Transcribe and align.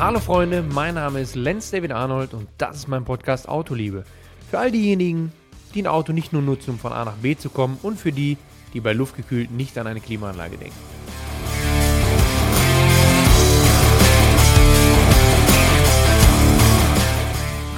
Hallo 0.00 0.20
Freunde, 0.20 0.62
mein 0.62 0.94
Name 0.94 1.20
ist 1.20 1.34
Lenz 1.34 1.72
David 1.72 1.90
Arnold 1.90 2.32
und 2.32 2.48
das 2.56 2.76
ist 2.76 2.88
mein 2.88 3.04
Podcast 3.04 3.48
Autoliebe. 3.48 4.04
Für 4.48 4.60
all 4.60 4.70
diejenigen, 4.70 5.32
die 5.74 5.82
ein 5.82 5.88
Auto 5.88 6.12
nicht 6.12 6.32
nur 6.32 6.40
nutzen, 6.40 6.70
um 6.70 6.78
von 6.78 6.92
A 6.92 7.04
nach 7.04 7.16
B 7.16 7.36
zu 7.36 7.50
kommen 7.50 7.80
und 7.82 7.98
für 7.98 8.12
die, 8.12 8.36
die 8.74 8.80
bei 8.80 8.92
luftgekühlt 8.92 9.50
nicht 9.50 9.76
an 9.76 9.88
eine 9.88 9.98
Klimaanlage 9.98 10.56
denken. 10.56 10.76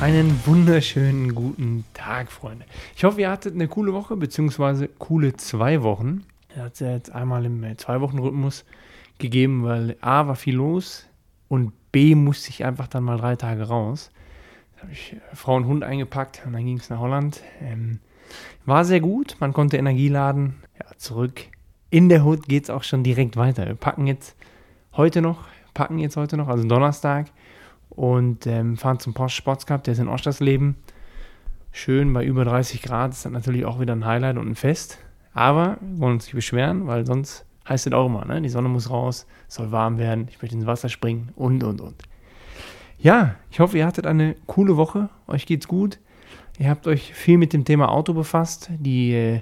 Einen 0.02 0.38
wunderschönen 0.44 1.34
guten 1.34 1.86
Tag, 1.94 2.30
Freunde. 2.30 2.66
Ich 2.96 3.04
hoffe, 3.04 3.22
ihr 3.22 3.30
hattet 3.30 3.54
eine 3.54 3.66
coole 3.66 3.94
Woche, 3.94 4.18
beziehungsweise 4.18 4.88
coole 4.88 5.38
zwei 5.38 5.82
Wochen. 5.82 6.26
Hat 6.54 6.74
es 6.74 6.80
ja 6.80 6.90
jetzt 6.90 7.12
einmal 7.12 7.46
im 7.46 7.64
äh, 7.64 7.78
Zwei-Wochen-Rhythmus 7.78 8.66
gegeben, 9.16 9.64
weil 9.64 9.96
A 10.02 10.26
war 10.26 10.36
viel 10.36 10.56
los 10.56 11.06
und 11.48 11.72
B 11.92 12.14
musste 12.14 12.50
ich 12.50 12.64
einfach 12.64 12.88
dann 12.88 13.04
mal 13.04 13.18
drei 13.18 13.36
Tage 13.36 13.68
raus. 13.68 14.10
Da 14.76 14.82
habe 14.82 14.92
ich 14.92 15.14
äh, 15.14 15.36
Frau 15.36 15.56
und 15.56 15.66
Hund 15.66 15.84
eingepackt 15.84 16.42
und 16.46 16.52
dann 16.52 16.64
ging 16.64 16.78
es 16.78 16.90
nach 16.90 16.98
Holland. 16.98 17.42
Ähm, 17.60 18.00
war 18.64 18.84
sehr 18.84 19.00
gut, 19.00 19.36
man 19.40 19.52
konnte 19.52 19.76
Energie 19.76 20.08
laden. 20.08 20.62
Ja, 20.78 20.86
zurück. 20.96 21.42
In 21.90 22.08
der 22.08 22.24
Hut 22.24 22.46
geht 22.46 22.64
es 22.64 22.70
auch 22.70 22.84
schon 22.84 23.02
direkt 23.02 23.36
weiter. 23.36 23.66
Wir 23.66 23.74
packen 23.74 24.06
jetzt 24.06 24.36
heute 24.96 25.22
noch, 25.22 25.48
packen 25.74 25.98
jetzt 25.98 26.16
heute 26.16 26.36
noch, 26.36 26.48
also 26.48 26.66
Donnerstag, 26.66 27.26
und 27.90 28.46
ähm, 28.46 28.76
fahren 28.76 29.00
zum 29.00 29.14
Porsche 29.14 29.36
Sports 29.36 29.66
Cup, 29.66 29.82
der 29.84 29.92
ist 29.92 29.98
in 29.98 30.08
Ostersleben. 30.08 30.76
Schön 31.72 32.12
bei 32.12 32.24
über 32.24 32.44
30 32.44 32.82
Grad, 32.82 33.12
ist 33.12 33.24
dann 33.24 33.32
natürlich 33.32 33.64
auch 33.64 33.80
wieder 33.80 33.94
ein 33.94 34.04
Highlight 34.04 34.36
und 34.38 34.48
ein 34.48 34.54
Fest. 34.54 34.98
Aber 35.32 35.78
wir 35.80 36.00
wollen 36.00 36.14
uns 36.14 36.24
nicht 36.24 36.34
beschweren, 36.34 36.86
weil 36.86 37.06
sonst 37.06 37.44
heißt 37.70 37.86
es 37.86 37.92
auch 37.92 38.06
immer, 38.06 38.24
ne? 38.24 38.42
die 38.42 38.48
Sonne 38.48 38.68
muss 38.68 38.90
raus, 38.90 39.26
soll 39.48 39.70
warm 39.70 39.96
werden, 39.96 40.26
ich 40.28 40.42
möchte 40.42 40.56
ins 40.56 40.66
Wasser 40.66 40.88
springen 40.88 41.30
und, 41.36 41.62
und, 41.62 41.80
und. 41.80 42.02
Ja, 42.98 43.36
ich 43.50 43.60
hoffe, 43.60 43.78
ihr 43.78 43.86
hattet 43.86 44.06
eine 44.06 44.34
coole 44.46 44.76
Woche, 44.76 45.08
euch 45.26 45.46
geht's 45.46 45.68
gut. 45.68 45.98
Ihr 46.58 46.68
habt 46.68 46.86
euch 46.86 47.14
viel 47.14 47.38
mit 47.38 47.54
dem 47.54 47.64
Thema 47.64 47.88
Auto 47.90 48.12
befasst. 48.12 48.68
Die 48.78 49.14
äh, 49.14 49.40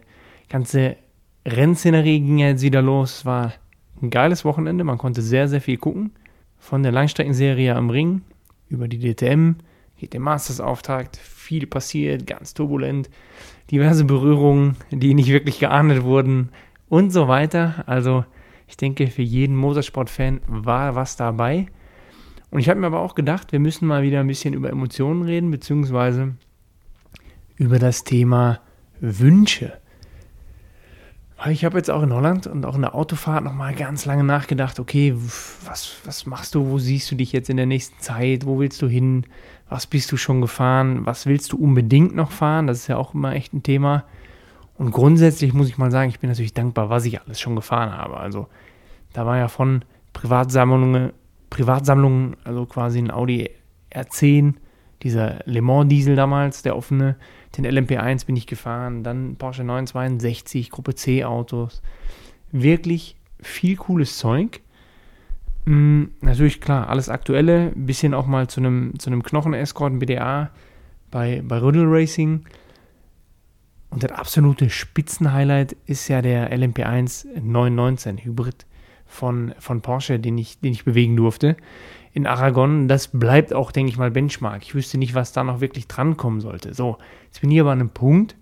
ganze 0.48 0.96
Rennszenerie 1.44 2.20
ging 2.20 2.38
jetzt 2.38 2.62
wieder 2.62 2.82
los. 2.82 3.24
War 3.24 3.54
ein 4.00 4.10
geiles 4.10 4.44
Wochenende, 4.44 4.84
man 4.84 4.98
konnte 4.98 5.22
sehr, 5.22 5.48
sehr 5.48 5.60
viel 5.60 5.78
gucken. 5.78 6.12
Von 6.58 6.84
der 6.84 6.92
Langstreckenserie 6.92 7.74
am 7.74 7.90
Ring 7.90 8.22
über 8.68 8.86
die 8.86 8.98
DTM, 9.00 9.54
geht 9.96 10.12
der 10.12 10.20
Masters-Auftakt, 10.20 11.16
viel 11.16 11.66
passiert, 11.66 12.26
ganz 12.26 12.54
turbulent, 12.54 13.10
diverse 13.70 14.04
Berührungen, 14.04 14.76
die 14.90 15.14
nicht 15.14 15.30
wirklich 15.30 15.58
geahndet 15.58 16.04
wurden 16.04 16.50
und 16.88 17.10
so 17.10 17.28
weiter. 17.28 17.84
Also 17.86 18.24
ich 18.66 18.76
denke, 18.76 19.08
für 19.08 19.22
jeden 19.22 19.56
Motorsport-Fan 19.56 20.40
war 20.46 20.94
was 20.94 21.16
dabei. 21.16 21.66
Und 22.50 22.60
ich 22.60 22.68
habe 22.68 22.80
mir 22.80 22.86
aber 22.86 23.00
auch 23.00 23.14
gedacht, 23.14 23.52
wir 23.52 23.60
müssen 23.60 23.86
mal 23.86 24.02
wieder 24.02 24.20
ein 24.20 24.26
bisschen 24.26 24.54
über 24.54 24.70
Emotionen 24.70 25.22
reden, 25.22 25.50
beziehungsweise 25.50 26.34
über 27.56 27.78
das 27.78 28.04
Thema 28.04 28.60
Wünsche. 29.00 29.72
Ich 31.50 31.64
habe 31.64 31.76
jetzt 31.76 31.90
auch 31.90 32.02
in 32.02 32.12
Holland 32.12 32.48
und 32.48 32.66
auch 32.66 32.74
in 32.74 32.80
der 32.80 32.96
Autofahrt 32.96 33.44
nochmal 33.44 33.72
ganz 33.72 34.04
lange 34.06 34.24
nachgedacht, 34.24 34.80
okay, 34.80 35.14
was, 35.64 35.96
was 36.04 36.26
machst 36.26 36.54
du, 36.56 36.68
wo 36.68 36.78
siehst 36.78 37.10
du 37.12 37.14
dich 37.14 37.30
jetzt 37.30 37.48
in 37.48 37.56
der 37.56 37.66
nächsten 37.66 38.00
Zeit, 38.00 38.44
wo 38.44 38.58
willst 38.58 38.82
du 38.82 38.88
hin, 38.88 39.24
was 39.68 39.86
bist 39.86 40.10
du 40.10 40.16
schon 40.16 40.40
gefahren, 40.40 41.06
was 41.06 41.26
willst 41.26 41.52
du 41.52 41.56
unbedingt 41.56 42.16
noch 42.16 42.32
fahren, 42.32 42.66
das 42.66 42.78
ist 42.78 42.88
ja 42.88 42.96
auch 42.96 43.14
immer 43.14 43.34
echt 43.34 43.52
ein 43.52 43.62
Thema. 43.62 44.04
Und 44.78 44.92
grundsätzlich 44.92 45.52
muss 45.52 45.68
ich 45.68 45.76
mal 45.76 45.90
sagen, 45.90 46.08
ich 46.08 46.20
bin 46.20 46.30
natürlich 46.30 46.54
dankbar, 46.54 46.88
was 46.88 47.04
ich 47.04 47.20
alles 47.20 47.40
schon 47.40 47.56
gefahren 47.56 47.92
habe. 47.92 48.16
Also 48.16 48.46
da 49.12 49.26
war 49.26 49.36
ja 49.36 49.48
von 49.48 49.84
Privatsammlungen, 50.12 51.12
Privatsammlungen, 51.50 52.36
also 52.44 52.64
quasi 52.64 53.00
ein 53.00 53.10
Audi 53.10 53.50
R10, 53.92 54.54
dieser 55.02 55.40
Le 55.44 55.62
Mans 55.62 55.88
Diesel 55.88 56.16
damals, 56.16 56.62
der 56.62 56.76
offene, 56.76 57.16
den 57.56 57.66
LMP1 57.66 58.26
bin 58.26 58.36
ich 58.36 58.46
gefahren, 58.46 59.02
dann 59.02 59.36
Porsche 59.36 59.64
962, 59.64 60.70
Gruppe 60.70 60.94
C 60.94 61.24
Autos. 61.24 61.82
Wirklich 62.52 63.16
viel 63.40 63.76
cooles 63.76 64.18
Zeug. 64.18 64.60
Hm, 65.66 66.12
natürlich 66.20 66.60
klar, 66.60 66.88
alles 66.88 67.08
aktuelle, 67.08 67.72
bisschen 67.74 68.14
auch 68.14 68.26
mal 68.26 68.48
zu 68.48 68.60
einem, 68.60 68.98
zu 68.98 69.10
einem 69.10 69.22
Knochen-Escort, 69.22 69.92
ein 69.92 69.98
BDA 69.98 70.50
bei, 71.10 71.42
bei 71.44 71.60
Rüddle 71.60 71.86
Racing. 71.86 72.44
Und 73.90 74.02
das 74.02 74.12
absolute 74.12 74.70
Spitzenhighlight 74.70 75.76
ist 75.86 76.08
ja 76.08 76.20
der 76.20 76.52
LMP1 76.52 77.40
919 77.40 78.18
Hybrid 78.18 78.66
von, 79.06 79.54
von 79.58 79.80
Porsche, 79.80 80.18
den 80.18 80.36
ich, 80.36 80.60
den 80.60 80.72
ich 80.72 80.84
bewegen 80.84 81.16
durfte 81.16 81.56
in 82.12 82.26
Aragon. 82.26 82.88
Das 82.88 83.08
bleibt 83.08 83.54
auch, 83.54 83.72
denke 83.72 83.90
ich 83.90 83.98
mal, 83.98 84.10
Benchmark. 84.10 84.62
Ich 84.62 84.74
wüsste 84.74 84.98
nicht, 84.98 85.14
was 85.14 85.32
da 85.32 85.42
noch 85.44 85.60
wirklich 85.60 85.88
drankommen 85.88 86.40
sollte. 86.40 86.74
So, 86.74 86.98
jetzt 87.26 87.40
bin 87.40 87.50
ich 87.50 87.60
aber 87.60 87.72
an 87.72 87.80
einem 87.80 87.90
Punkt, 87.90 88.36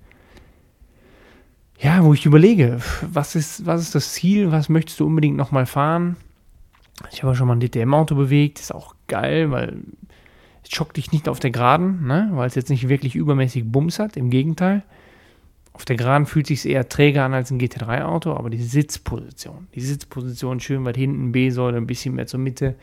ja, 1.79 2.03
wo 2.03 2.15
ich 2.15 2.27
überlege, 2.27 2.79
was 3.03 3.35
ist, 3.35 3.67
was 3.67 3.83
ist 3.83 3.95
das 3.95 4.15
Ziel, 4.15 4.51
was 4.51 4.69
möchtest 4.69 4.99
du 4.99 5.07
unbedingt 5.07 5.37
nochmal 5.37 5.67
fahren? 5.67 6.17
Ich 7.13 7.23
habe 7.23 7.35
schon 7.35 7.47
mal 7.47 7.57
ein 7.57 7.61
DTM-Auto 7.61 8.15
bewegt, 8.15 8.59
ist 8.59 8.75
auch 8.75 8.95
geil, 9.07 9.51
weil 9.51 9.83
es 10.65 10.71
schockt 10.71 10.97
dich 10.97 11.13
nicht 11.13 11.29
auf 11.29 11.39
der 11.39 11.51
Geraden, 11.51 12.07
ne? 12.07 12.31
weil 12.33 12.49
es 12.49 12.55
jetzt 12.55 12.71
nicht 12.71 12.89
wirklich 12.89 13.15
übermäßig 13.15 13.71
Bums 13.71 13.99
hat, 13.99 14.17
im 14.17 14.31
Gegenteil. 14.31 14.83
Auf 15.77 15.85
der 15.85 15.97
Geraden 15.97 16.27
fühlt 16.27 16.47
sich 16.47 16.67
eher 16.67 16.89
träger 16.89 17.25
an 17.25 17.35
als 17.35 17.51
ein 17.51 17.61
GT3-Auto, 17.61 18.33
aber 18.33 18.49
die 18.49 18.63
Sitzposition, 18.63 19.69
die 19.75 19.83
Sitzposition 19.83 20.59
schön 20.59 20.85
weit 20.87 20.97
hinten, 20.97 21.33
B-Säule, 21.33 21.77
ein 21.77 21.87
bisschen 21.87 22.15
mehr 22.15 22.27
zur 22.27 22.41
Mitte, 22.41 22.77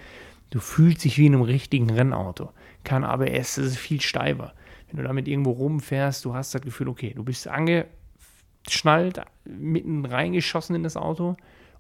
Du 0.54 0.60
fühlst 0.60 1.04
dich 1.04 1.18
wie 1.18 1.26
in 1.26 1.34
einem 1.34 1.42
richtigen 1.42 1.90
Rennauto. 1.90 2.52
Kein 2.84 3.04
ABS, 3.04 3.56
das 3.56 3.66
ist 3.66 3.78
viel 3.78 4.00
steifer. 4.02 4.54
Wenn 4.88 4.98
du 4.98 5.04
damit 5.04 5.28
irgendwo 5.28 5.50
rumfährst, 5.50 6.24
du 6.26 6.36
hast 6.36 6.54
das 6.54 6.62
Gefühl, 6.62 6.90
okay, 6.90 7.12
du 7.16 7.24
bist 7.24 7.48
angeschnallt, 7.48 9.20
mitten 9.46 10.06
reingeschossen 10.06 10.76
in 10.76 10.84
das 10.84 10.96
Auto 10.96 11.38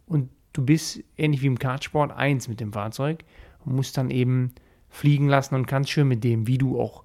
und 0.07 0.31
du 0.53 0.65
bist 0.65 1.03
ähnlich 1.17 1.43
wie 1.43 1.47
im 1.47 1.59
Kartsport 1.59 2.13
eins 2.13 2.47
mit 2.47 2.59
dem 2.59 2.73
Fahrzeug 2.73 3.23
und 3.63 3.75
musst 3.75 3.95
dann 3.95 4.09
eben 4.09 4.53
fliegen 4.89 5.27
lassen 5.27 5.53
und 5.53 5.67
kannst 5.67 5.91
schön 5.91 6.07
mit 6.07 6.23
dem, 6.23 6.47
wie 6.47 6.57
du 6.57 6.81
auch 6.81 7.02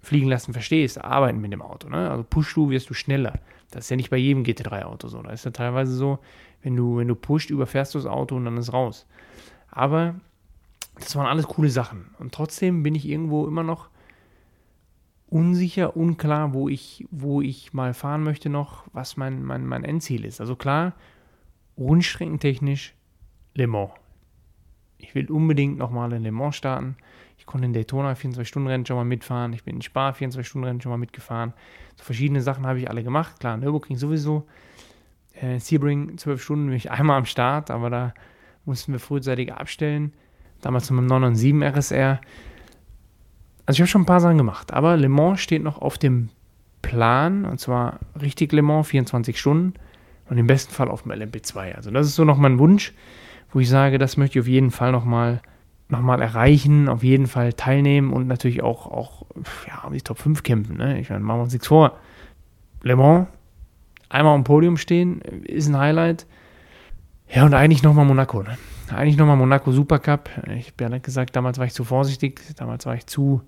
fliegen 0.00 0.28
lassen 0.28 0.52
verstehst, 0.52 1.02
arbeiten 1.02 1.40
mit 1.40 1.52
dem 1.52 1.62
Auto. 1.62 1.88
Ne? 1.88 2.10
Also 2.10 2.24
push 2.24 2.54
du, 2.54 2.70
wirst 2.70 2.88
du 2.90 2.94
schneller. 2.94 3.40
Das 3.70 3.84
ist 3.84 3.90
ja 3.90 3.96
nicht 3.96 4.10
bei 4.10 4.16
jedem 4.16 4.44
GT3-Auto 4.44 5.08
so. 5.08 5.22
Da 5.22 5.30
ist 5.30 5.44
ja 5.44 5.50
teilweise 5.50 5.92
so, 5.92 6.18
wenn 6.62 6.76
du, 6.76 6.96
wenn 6.96 7.08
du 7.08 7.14
pusht, 7.14 7.50
überfährst 7.50 7.94
du 7.94 7.98
das 7.98 8.06
Auto 8.06 8.36
und 8.36 8.44
dann 8.44 8.56
ist 8.56 8.72
raus. 8.72 9.06
Aber 9.70 10.14
das 10.94 11.14
waren 11.16 11.26
alles 11.26 11.46
coole 11.46 11.70
Sachen. 11.70 12.10
Und 12.18 12.32
trotzdem 12.32 12.82
bin 12.82 12.94
ich 12.94 13.06
irgendwo 13.06 13.46
immer 13.46 13.62
noch 13.62 13.90
unsicher, 15.26 15.96
unklar, 15.96 16.54
wo 16.54 16.68
ich, 16.68 17.06
wo 17.10 17.42
ich 17.42 17.72
mal 17.74 17.92
fahren 17.92 18.22
möchte 18.22 18.48
noch, 18.48 18.84
was 18.92 19.16
mein, 19.16 19.44
mein, 19.44 19.66
mein 19.66 19.84
Endziel 19.84 20.24
ist. 20.24 20.40
Also 20.40 20.56
klar, 20.56 20.94
rundstreckentechnisch 21.76 22.94
Le 23.54 23.66
Mans. 23.66 23.90
Ich 24.96 25.14
will 25.14 25.30
unbedingt 25.30 25.78
nochmal 25.78 26.12
in 26.12 26.22
Le 26.22 26.32
Mans 26.32 26.56
starten. 26.56 26.96
Konnte 27.48 27.64
in 27.64 27.72
Daytona 27.72 28.12
24-Stunden-Rennen 28.12 28.84
schon 28.84 28.96
mal 28.96 29.06
mitfahren. 29.06 29.54
Ich 29.54 29.64
bin 29.64 29.76
in 29.76 29.82
Spa 29.82 30.10
24-Stunden-Rennen 30.10 30.82
schon 30.82 30.90
mal 30.90 30.98
mitgefahren. 30.98 31.54
So 31.96 32.04
verschiedene 32.04 32.42
Sachen 32.42 32.66
habe 32.66 32.78
ich 32.78 32.90
alle 32.90 33.02
gemacht. 33.02 33.40
Klar, 33.40 33.56
Nürburgring 33.56 33.96
sowieso. 33.96 34.46
Äh, 35.32 35.58
Sebring 35.58 36.18
12 36.18 36.42
Stunden 36.42 36.66
bin 36.66 36.76
ich 36.76 36.90
einmal 36.90 37.16
am 37.16 37.24
Start, 37.24 37.70
aber 37.70 37.88
da 37.88 38.12
mussten 38.66 38.92
wir 38.92 39.00
frühzeitig 39.00 39.50
abstellen 39.50 40.12
damals 40.60 40.90
mit 40.90 40.98
dem 40.98 41.06
997 41.06 41.74
RSR. 41.74 42.20
Also 43.64 43.76
ich 43.76 43.80
habe 43.80 43.88
schon 43.88 44.02
ein 44.02 44.06
paar 44.06 44.20
Sachen 44.20 44.36
gemacht, 44.36 44.74
aber 44.74 44.98
Le 44.98 45.08
Mans 45.08 45.40
steht 45.40 45.62
noch 45.62 45.80
auf 45.80 45.96
dem 45.96 46.28
Plan, 46.82 47.46
und 47.46 47.60
zwar 47.60 48.00
richtig 48.20 48.52
Le 48.52 48.60
Mans, 48.60 48.88
24 48.88 49.40
Stunden 49.40 49.72
und 50.28 50.36
im 50.36 50.46
besten 50.46 50.74
Fall 50.74 50.90
auf 50.90 51.04
dem 51.04 51.12
LMP2. 51.12 51.76
Also 51.76 51.90
das 51.90 52.08
ist 52.08 52.14
so 52.14 52.24
noch 52.24 52.36
mein 52.36 52.58
Wunsch, 52.58 52.92
wo 53.52 53.60
ich 53.60 53.70
sage, 53.70 53.96
das 53.96 54.18
möchte 54.18 54.38
ich 54.38 54.42
auf 54.42 54.48
jeden 54.48 54.70
Fall 54.70 54.92
noch 54.92 55.06
mal 55.88 56.20
erreichen, 56.20 56.88
auf 56.88 57.02
jeden 57.02 57.26
Fall 57.26 57.54
teilnehmen 57.54 58.12
und 58.12 58.26
natürlich 58.26 58.62
auch, 58.62 58.86
auch 58.86 59.26
ja, 59.66 59.86
um 59.86 59.92
die 59.92 60.02
Top 60.02 60.18
5 60.18 60.42
kämpfen. 60.42 60.76
Ne? 60.76 61.00
Ich 61.00 61.10
meine, 61.10 61.24
machen 61.24 61.38
wir 61.38 61.44
uns 61.44 61.52
nichts 61.52 61.68
vor. 61.68 61.98
Le 62.82 62.94
Mans, 62.94 63.26
einmal 64.08 64.34
am 64.34 64.44
Podium 64.44 64.76
stehen, 64.76 65.20
ist 65.20 65.68
ein 65.68 65.78
Highlight. 65.78 66.26
Ja, 67.28 67.44
und 67.44 67.54
eigentlich 67.54 67.82
nochmal 67.82 68.04
Monaco. 68.04 68.42
Ne? 68.42 68.56
eigentlich 68.94 69.16
nochmal 69.16 69.36
Monaco 69.36 69.72
Supercup. 69.72 70.30
Ich 70.56 70.72
habe 70.78 70.92
ja 70.92 70.98
gesagt, 70.98 71.36
damals 71.36 71.58
war 71.58 71.66
ich 71.66 71.72
zu 71.72 71.84
vorsichtig, 71.84 72.40
damals 72.56 72.86
war 72.86 72.94
ich 72.94 73.06
zu, 73.06 73.42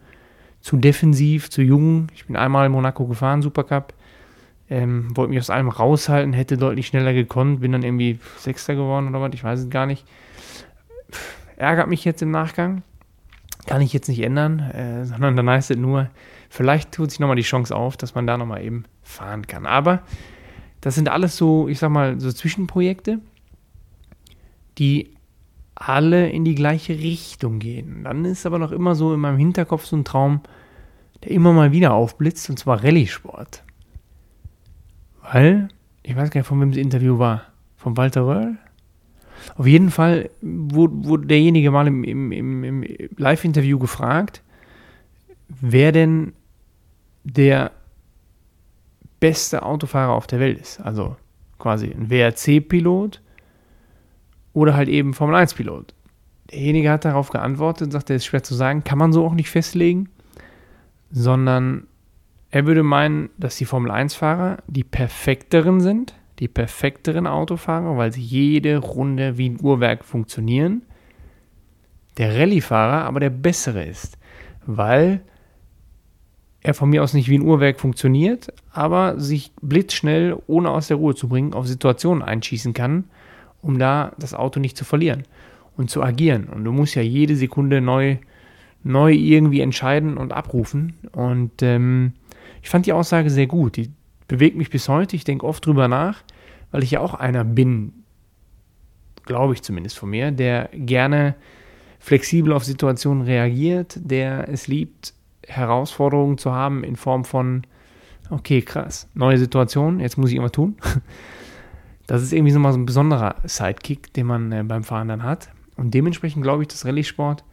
zu 0.61 0.77
defensiv, 0.77 1.51
zu 1.51 1.63
jung. 1.63 2.09
Ich 2.15 2.27
bin 2.27 2.37
einmal 2.37 2.67
in 2.67 2.73
Monaco 2.73 3.07
gefahren, 3.07 3.43
Supercup. 3.43 3.95
Ähm, 4.69 5.17
wollte 5.17 5.31
mich 5.31 5.41
aus 5.41 5.51
allem 5.51 5.69
raushalten, 5.69 6.33
hätte 6.33 6.57
deutlich 6.57 6.87
schneller 6.87 7.13
gekonnt, 7.13 7.61
bin 7.61 7.73
dann 7.73 7.83
irgendwie 7.83 8.21
Sechster 8.37 8.75
geworden 8.77 9.09
oder 9.09 9.21
was, 9.21 9.33
ich 9.35 9.43
weiß 9.43 9.61
es 9.61 9.71
gar 9.71 9.87
nicht. 9.87 10.07
Ärgert 11.61 11.89
mich 11.89 12.07
jetzt 12.07 12.23
im 12.23 12.31
Nachgang. 12.31 12.83
Kann 13.67 13.83
ich 13.83 13.93
jetzt 13.93 14.09
nicht 14.09 14.23
ändern, 14.23 14.61
äh, 14.61 15.05
sondern 15.05 15.37
dann 15.37 15.51
heißt 15.51 15.71
es 15.71 15.77
nur, 15.77 16.09
vielleicht 16.49 16.93
tut 16.93 17.11
sich 17.11 17.21
nochmal 17.21 17.37
die 17.37 17.43
Chance 17.43 17.77
auf, 17.77 17.99
dass 17.99 18.15
man 18.15 18.27
da 18.27 18.39
nochmal 18.39 18.65
eben 18.65 18.85
fahren 19.03 19.47
kann. 19.47 19.67
Aber 19.67 20.03
das 20.81 20.95
sind 20.95 21.11
alles 21.11 21.37
so, 21.37 21.69
ich 21.69 21.79
sag 21.79 21.91
mal, 21.91 22.19
so 22.19 22.33
Zwischenprojekte, 22.33 23.19
die 24.79 25.15
alle 25.75 26.31
in 26.31 26.47
die 26.47 26.55
gleiche 26.55 26.95
Richtung 26.95 27.59
gehen. 27.59 28.05
Dann 28.05 28.25
ist 28.25 28.47
aber 28.47 28.59
noch 28.59 28.73
immer 28.73 28.95
so 28.95 29.13
in 29.13 29.21
meinem 29.21 29.37
Hinterkopf 29.39 29.85
so 29.85 29.97
ein 29.97 30.05
Traum, 30.05 30.41
der 31.23 31.33
immer 31.33 31.53
mal 31.53 31.73
wieder 31.73 31.93
aufblitzt, 31.93 32.49
und 32.49 32.59
zwar 32.59 32.83
Rallye-Sport. 32.83 33.65
Weil, 35.31 35.69
ich 36.03 36.17
weiß 36.17 36.31
gar 36.31 36.41
nicht, 36.41 36.49
von 36.49 36.61
wem 36.63 36.71
das 36.71 36.79
Interview 36.79 37.19
war. 37.19 37.43
Von 37.77 37.99
Walter 37.99 38.23
Röhrl? 38.23 38.57
Auf 39.57 39.67
jeden 39.67 39.91
Fall 39.91 40.31
wurde, 40.41 41.27
derjenige 41.27 41.71
mal 41.71 41.87
im, 41.87 42.05
im, 42.05 42.33
im, 42.33 42.65
im 42.65 42.85
Live-Interview 43.17 43.79
gefragt, 43.79 44.43
wer 45.49 45.93
denn 45.93 46.33
der 47.25 47.73
beste 49.21 49.63
Autofahrer 49.63 50.13
auf 50.13 50.27
der 50.27 50.41
Welt 50.41 50.59
ist. 50.59 50.81
Also 50.81 51.17
quasi 51.59 51.91
ein 51.91 52.11
WRC-Pilot 52.11 53.21
oder 54.53 54.75
halt 54.75 54.89
eben 54.89 55.15
Formel-1-Pilot. 55.15 55.95
Derjenige 56.51 56.91
hat 56.91 57.05
darauf 57.05 57.31
geantwortet 57.31 57.87
und 57.87 57.91
sagte, 57.93 58.15
es 58.15 58.23
ist 58.23 58.27
schwer 58.27 58.43
zu 58.43 58.55
sagen, 58.55 58.83
kann 58.83 58.99
man 58.99 59.13
so 59.13 59.25
auch 59.25 59.35
nicht 59.35 59.51
festlegen, 59.51 60.09
sondern 61.13 61.87
er 62.51 62.67
würde 62.67 62.83
meinen, 62.83 63.31
dass 63.37 63.57
die 63.57 63.65
Formel-1-Fahrer 63.65 64.59
die 64.67 64.83
perfekteren 64.83 65.81
sind, 65.81 66.15
die 66.41 66.49
perfekteren 66.49 67.27
Autofahrer, 67.27 67.97
weil 67.97 68.13
sie 68.13 68.23
jede 68.23 68.79
Runde 68.79 69.37
wie 69.37 69.51
ein 69.51 69.59
Uhrwerk 69.61 70.05
funktionieren. 70.05 70.83
Der 72.17 72.35
Rallye-Fahrer 72.35 73.05
aber 73.05 73.21
der 73.21 73.31
bessere 73.31 73.85
ist, 73.85 74.19
weil 74.67 75.21
er 76.63 76.75
von 76.75 76.91
mir 76.91 77.03
aus 77.03 77.15
nicht 77.15 77.29
wie 77.29 77.39
ein 77.39 77.43
Uhrwerk 77.43 77.79
funktioniert, 77.79 78.53
aber 78.73 79.19
sich 79.21 79.53
blitzschnell, 79.63 80.37
ohne 80.47 80.71
aus 80.71 80.89
der 80.89 80.97
Ruhe 80.97 81.15
zu 81.15 81.29
bringen, 81.29 81.53
auf 81.53 81.67
Situationen 81.67 82.23
einschießen 82.23 82.75
kann, 82.75 83.05
um 83.63 83.79
da 83.79 84.13
das 84.19 84.35
Auto 84.35 84.61
nicht 84.61 84.77
zu 84.77 84.85
verlieren 84.85 85.25
und 85.77 85.91
zu 85.91 86.03
agieren. 86.03 86.45
Und 86.45 86.65
du 86.65 86.73
musst 86.73 86.95
ja 86.95 87.03
jede 87.03 87.37
Sekunde 87.37 87.81
neu, 87.81 88.17
neu 88.83 89.13
irgendwie 89.13 89.61
entscheiden 89.61 90.17
und 90.17 90.33
abrufen. 90.33 90.95
Und 91.13 91.63
ähm, 91.63 92.13
ich 92.63 92.69
fand 92.69 92.87
die 92.87 92.93
Aussage 92.93 93.31
sehr 93.31 93.47
gut. 93.47 93.77
Die 93.77 93.91
bewegt 94.31 94.57
mich 94.57 94.71
bis 94.71 94.89
heute. 94.89 95.17
Ich 95.17 95.25
denke 95.25 95.45
oft 95.45 95.67
drüber 95.67 95.89
nach, 95.89 96.23
weil 96.71 96.85
ich 96.85 96.93
ja 96.93 97.01
auch 97.01 97.15
einer 97.15 97.43
bin, 97.43 98.05
glaube 99.25 99.55
ich 99.55 99.63
zumindest 99.63 99.99
von 99.99 100.09
mir, 100.09 100.31
der 100.31 100.71
gerne 100.73 101.35
flexibel 101.99 102.53
auf 102.53 102.65
Situationen 102.65 103.25
reagiert, 103.25 103.99
der 104.01 104.49
es 104.49 104.69
liebt, 104.69 105.15
Herausforderungen 105.49 106.39
zu 106.39 106.53
haben 106.53 106.85
in 106.85 106.95
Form 106.95 107.25
von, 107.25 107.67
okay, 108.31 108.63
krass, 108.63 109.09
neue 109.15 109.37
Situation, 109.37 109.99
jetzt 109.99 110.17
muss 110.17 110.31
ich 110.31 110.37
immer 110.37 110.53
tun. 110.53 110.77
Das 112.07 112.23
ist 112.25 112.33
irgendwie 112.33 112.51
so 112.51 112.59
mal 112.59 112.73
so 112.73 112.79
ein 112.81 112.87
besonderer 112.87 113.37
Sidekick, 113.45 114.13
den 114.15 114.27
man 114.27 114.51
äh, 114.51 114.65
beim 114.65 114.83
Fahren 114.83 115.07
dann 115.07 115.23
hat. 115.23 115.49
Und 115.77 115.95
dementsprechend 115.95 116.43
glaube 116.43 116.65
ich, 116.65 116.69
dass 116.69 116.85
Rallye-Sport 116.85 117.45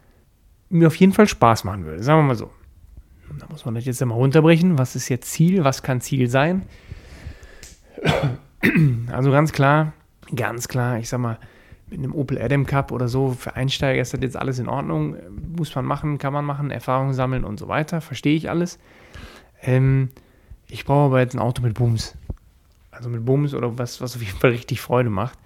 mir 0.69 0.87
auf 0.87 0.95
jeden 0.95 1.13
Fall 1.13 1.27
Spaß 1.27 1.63
machen 1.63 1.85
würde. 1.85 2.01
Sagen 2.01 2.21
wir 2.21 2.23
mal 2.23 2.35
so. 2.35 2.49
Da 3.39 3.45
muss 3.49 3.65
man 3.65 3.75
das 3.75 3.85
jetzt 3.85 4.01
einmal 4.01 4.17
runterbrechen. 4.17 4.77
Was 4.77 4.95
ist 4.95 5.09
jetzt 5.09 5.31
Ziel? 5.31 5.63
Was 5.63 5.83
kann 5.83 6.01
Ziel 6.01 6.29
sein? 6.29 6.63
Also 9.11 9.31
ganz 9.31 9.51
klar, 9.51 9.93
ganz 10.35 10.67
klar, 10.67 10.97
ich 10.97 11.09
sag 11.09 11.19
mal, 11.19 11.37
mit 11.89 11.99
einem 11.99 12.13
Opel 12.13 12.41
Adam 12.41 12.65
Cup 12.65 12.91
oder 12.91 13.07
so, 13.07 13.31
für 13.31 13.55
Einsteiger 13.55 14.01
ist 14.01 14.13
das 14.13 14.21
jetzt 14.21 14.35
alles 14.35 14.59
in 14.59 14.67
Ordnung. 14.67 15.15
Muss 15.55 15.73
man 15.73 15.85
machen, 15.85 16.17
kann 16.17 16.33
man 16.33 16.43
machen, 16.43 16.69
Erfahrung 16.69 17.13
sammeln 17.13 17.43
und 17.43 17.59
so 17.59 17.67
weiter. 17.67 18.01
Verstehe 18.01 18.35
ich 18.35 18.49
alles. 18.49 18.77
Ähm, 19.61 20.09
ich 20.67 20.85
brauche 20.85 21.05
aber 21.05 21.19
jetzt 21.21 21.33
ein 21.33 21.39
Auto 21.39 21.61
mit 21.61 21.75
Bums. 21.75 22.15
Also 22.91 23.09
mit 23.09 23.25
Bums 23.25 23.53
oder 23.53 23.77
was, 23.77 24.01
was 24.01 24.15
auf 24.15 24.21
jeden 24.21 24.37
Fall 24.37 24.51
richtig 24.51 24.81
Freude 24.81 25.09
macht. 25.09 25.39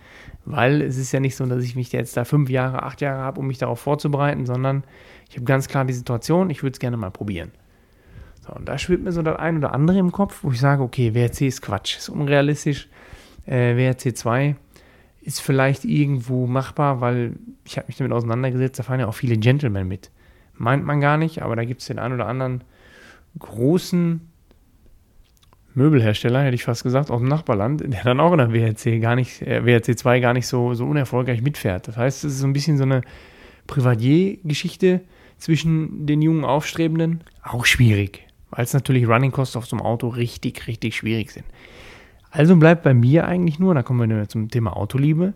Weil 0.46 0.82
es 0.82 0.98
ist 0.98 1.12
ja 1.12 1.20
nicht 1.20 1.36
so, 1.36 1.46
dass 1.46 1.64
ich 1.64 1.76
mich 1.76 1.92
jetzt 1.92 2.18
da 2.18 2.26
fünf 2.26 2.50
Jahre, 2.50 2.82
acht 2.84 3.02
Jahre 3.02 3.22
habe, 3.22 3.40
um 3.40 3.48
mich 3.48 3.60
darauf 3.60 3.80
vorzubereiten, 3.80 4.48
sondern 4.48 4.84
ich 5.30 5.36
habe 5.36 5.46
ganz 5.46 5.68
klar 5.68 5.86
die 5.86 5.94
Situation, 5.94 6.50
ich 6.50 6.64
würde 6.64 6.74
es 6.74 6.80
gerne 6.80 6.98
mal 6.98 7.12
probieren. 7.12 7.52
So, 8.46 8.54
und 8.54 8.68
da 8.68 8.78
schwirrt 8.78 9.02
mir 9.02 9.12
so 9.12 9.22
das 9.22 9.38
ein 9.38 9.58
oder 9.58 9.74
andere 9.74 10.00
im 10.00 10.12
Kopf, 10.12 10.44
wo 10.44 10.52
ich 10.52 10.60
sage, 10.60 10.82
okay, 10.82 11.14
WRC 11.14 11.42
ist 11.42 11.62
Quatsch, 11.62 11.98
ist 11.98 12.10
unrealistisch. 12.10 12.90
Äh, 13.46 13.76
WRC 13.76 14.18
2 14.18 14.56
ist 15.22 15.42
vielleicht 15.42 15.86
irgendwo 15.86 16.48
machbar, 16.48 17.02
weil 17.02 17.34
ich 17.64 17.78
habe 17.78 17.88
mich 17.88 17.98
damit 17.98 18.12
auseinandergesetzt, 18.12 18.80
da 18.80 18.84
fahren 18.84 19.00
ja 19.00 19.08
auch 19.08 19.14
viele 19.14 19.38
Gentlemen 19.38 19.88
mit. 19.88 20.10
Meint 20.56 20.84
man 20.84 21.00
gar 21.00 21.18
nicht, 21.18 21.42
aber 21.42 21.56
da 21.56 21.64
gibt 21.64 21.82
es 21.82 21.88
den 21.88 22.00
einen 22.00 22.16
oder 22.16 22.28
anderen 22.28 22.64
großen 23.38 24.22
Möbelhersteller, 25.74 26.44
hätte 26.44 26.56
ich 26.56 26.64
fast 26.64 26.84
gesagt, 26.84 27.12
aus 27.12 27.20
dem 27.20 27.30
Nachbarland, 27.30 27.82
der 27.82 28.04
dann 28.04 28.20
auch 28.20 28.34
in 28.34 28.40
der 28.40 28.52
WRC 28.52 29.00
gar 29.00 29.16
nicht, 29.16 29.42
äh, 29.42 29.66
WRC 29.66 29.98
2 29.98 30.20
gar 30.20 30.34
nicht 30.34 30.48
so, 30.48 30.74
so 30.74 30.86
unerfolgreich 30.86 31.42
mitfährt. 31.42 31.88
Das 31.88 31.98
heißt, 31.98 32.26
es 32.26 32.34
ist 32.34 32.40
so 32.40 32.48
ein 32.48 32.54
bisschen 32.54 32.78
so 32.78 32.84
eine 32.84 33.02
Privatier-Geschichte 33.68 35.02
zwischen 35.38 36.06
den 36.06 36.22
jungen 36.22 36.44
Aufstrebenden. 36.44 37.24
Auch 37.44 37.66
schwierig, 37.66 38.28
weil 38.52 38.66
es 38.66 38.74
natürlich 38.74 39.08
Running 39.08 39.32
Costs 39.32 39.56
auf 39.56 39.66
so 39.66 39.76
einem 39.76 39.86
Auto 39.86 40.08
richtig, 40.10 40.68
richtig 40.68 40.96
schwierig 40.96 41.32
sind. 41.32 41.46
Also 42.30 42.56
bleibt 42.56 42.84
bei 42.84 42.94
mir 42.94 43.26
eigentlich 43.28 43.60
nur, 43.60 43.74
da 43.74 43.84
kommen 43.84 44.10
wir 44.10 44.30
zum 44.30 44.50
Thema 44.50 44.78
Autoliebe, 44.78 45.34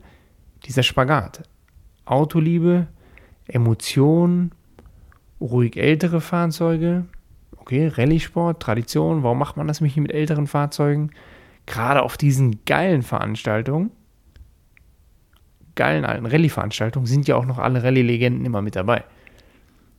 dieser 0.66 0.84
Spagat. 0.84 1.44
Autoliebe, 2.06 2.88
Emotion, 3.48 4.52
ruhig 5.42 5.78
ältere 5.78 6.22
Fahrzeuge, 6.22 7.06
okay, 7.58 7.88
Rallye-Sport, 7.88 8.62
Tradition, 8.62 9.24
warum 9.24 9.40
macht 9.40 9.58
man 9.58 9.68
das 9.68 9.82
nicht 9.82 9.98
mit 9.98 10.12
älteren 10.12 10.48
Fahrzeugen? 10.48 11.12
Gerade 11.66 12.04
auf 12.04 12.16
diesen 12.16 12.64
geilen 12.66 13.02
Veranstaltungen, 13.02 13.92
geilen 15.74 16.06
alten 16.06 16.28
Rallye-Veranstaltungen, 16.28 17.08
sind 17.08 17.28
ja 17.28 17.36
auch 17.36 17.46
noch 17.46 17.58
alle 17.58 17.84
Rallye-Legenden 17.84 18.46
immer 18.46 18.62
mit 18.62 18.76
dabei. 18.76 19.04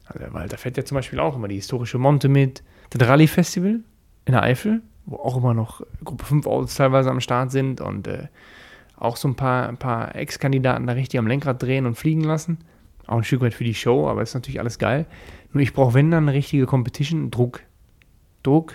Also 0.07 0.21
der 0.21 0.33
Walter 0.33 0.57
fährt 0.57 0.77
ja 0.77 0.85
zum 0.85 0.95
Beispiel 0.95 1.19
auch 1.19 1.37
immer 1.37 1.49
die 1.49 1.57
historische 1.57 1.99
Monte 1.99 2.29
mit, 2.29 2.62
das 2.91 3.09
Rallye-Festival 3.09 3.81
in 4.25 4.33
der 4.33 4.43
Eifel, 4.43 4.83
wo 5.06 5.17
auch 5.17 5.37
immer 5.37 5.55
noch 5.55 5.83
Gruppe 6.05 6.25
5 6.25 6.47
Autos 6.47 6.75
teilweise 6.75 7.11
am 7.11 7.21
Start 7.21 7.50
sind 7.50 7.81
und 7.81 8.06
äh, 8.06 8.29
auch 8.97 9.17
so 9.17 9.29
ein 9.29 9.37
paar, 9.37 9.69
ein 9.69 9.77
paar 9.77 10.15
Ex-Kandidaten 10.15 10.87
da 10.87 10.94
richtig 10.94 11.19
am 11.19 11.27
Lenkrad 11.27 11.62
drehen 11.62 11.87
und 11.87 11.97
fliegen 11.97 12.23
lassen. 12.23 12.59
Auch 13.06 13.19
ein 13.19 13.25
Stück 13.25 13.41
weit 13.41 13.55
für 13.55 13.65
die 13.65 13.75
Show, 13.75 14.09
aber 14.09 14.23
ist 14.23 14.35
natürlich 14.35 14.59
alles 14.59 14.79
geil. 14.79 15.06
Nur 15.53 15.62
ich 15.62 15.73
brauche, 15.73 15.94
wenn 15.94 16.11
dann, 16.11 16.25
eine 16.29 16.37
richtige 16.37 16.67
Competition, 16.67 17.31
Druck. 17.31 17.62
Druck 18.43 18.75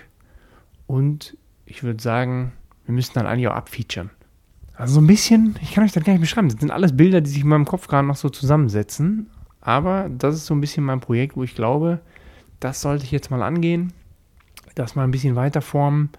und 0.86 1.36
ich 1.66 1.82
würde 1.82 2.02
sagen, 2.02 2.52
wir 2.86 2.94
müssen 2.94 3.12
dann 3.14 3.26
eigentlich 3.26 3.48
auch 3.48 3.54
abfeaturen. 3.54 4.10
Also 4.74 4.94
so 4.94 5.00
ein 5.00 5.06
bisschen, 5.06 5.56
ich 5.60 5.72
kann 5.72 5.84
euch 5.84 5.92
das 5.92 6.02
gar 6.02 6.12
nicht 6.12 6.22
beschreiben. 6.22 6.48
Das 6.48 6.58
sind 6.58 6.70
alles 6.70 6.96
Bilder, 6.96 7.20
die 7.20 7.30
sich 7.30 7.42
in 7.42 7.48
meinem 7.48 7.66
Kopf 7.66 7.88
gerade 7.88 8.06
noch 8.06 8.16
so 8.16 8.30
zusammensetzen. 8.30 9.28
Aber 9.60 10.08
das 10.08 10.34
ist 10.34 10.46
so 10.46 10.54
ein 10.54 10.60
bisschen 10.60 10.84
mein 10.84 11.00
Projekt, 11.00 11.36
wo 11.36 11.42
ich 11.42 11.54
glaube, 11.54 12.00
das 12.58 12.80
sollte 12.80 13.04
ich 13.04 13.12
jetzt 13.12 13.30
mal 13.30 13.42
angehen 13.42 13.92
das 14.74 14.94
mal 14.94 15.04
ein 15.04 15.10
bisschen 15.10 15.36
weiter 15.36 15.62
formen, 15.62 16.10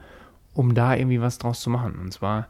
um 0.53 0.73
da 0.73 0.95
irgendwie 0.95 1.21
was 1.21 1.37
draus 1.37 1.61
zu 1.61 1.69
machen. 1.69 1.99
Und 1.99 2.11
zwar, 2.13 2.47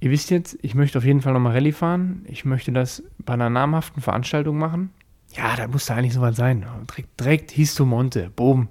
ihr 0.00 0.10
wisst 0.10 0.30
jetzt, 0.30 0.58
ich 0.62 0.74
möchte 0.74 0.98
auf 0.98 1.04
jeden 1.04 1.22
Fall 1.22 1.32
nochmal 1.32 1.52
Rallye 1.52 1.72
fahren. 1.72 2.24
Ich 2.26 2.44
möchte 2.44 2.72
das 2.72 3.02
bei 3.18 3.34
einer 3.34 3.50
namhaften 3.50 4.02
Veranstaltung 4.02 4.58
machen. 4.58 4.90
Ja, 5.34 5.56
da 5.56 5.68
muss 5.68 5.86
da 5.86 5.96
eigentlich 5.96 6.14
sowas 6.14 6.36
sein. 6.36 6.64
Direkt, 6.88 7.20
direkt 7.20 7.50
Histomonte, 7.50 8.30
boom. 8.34 8.68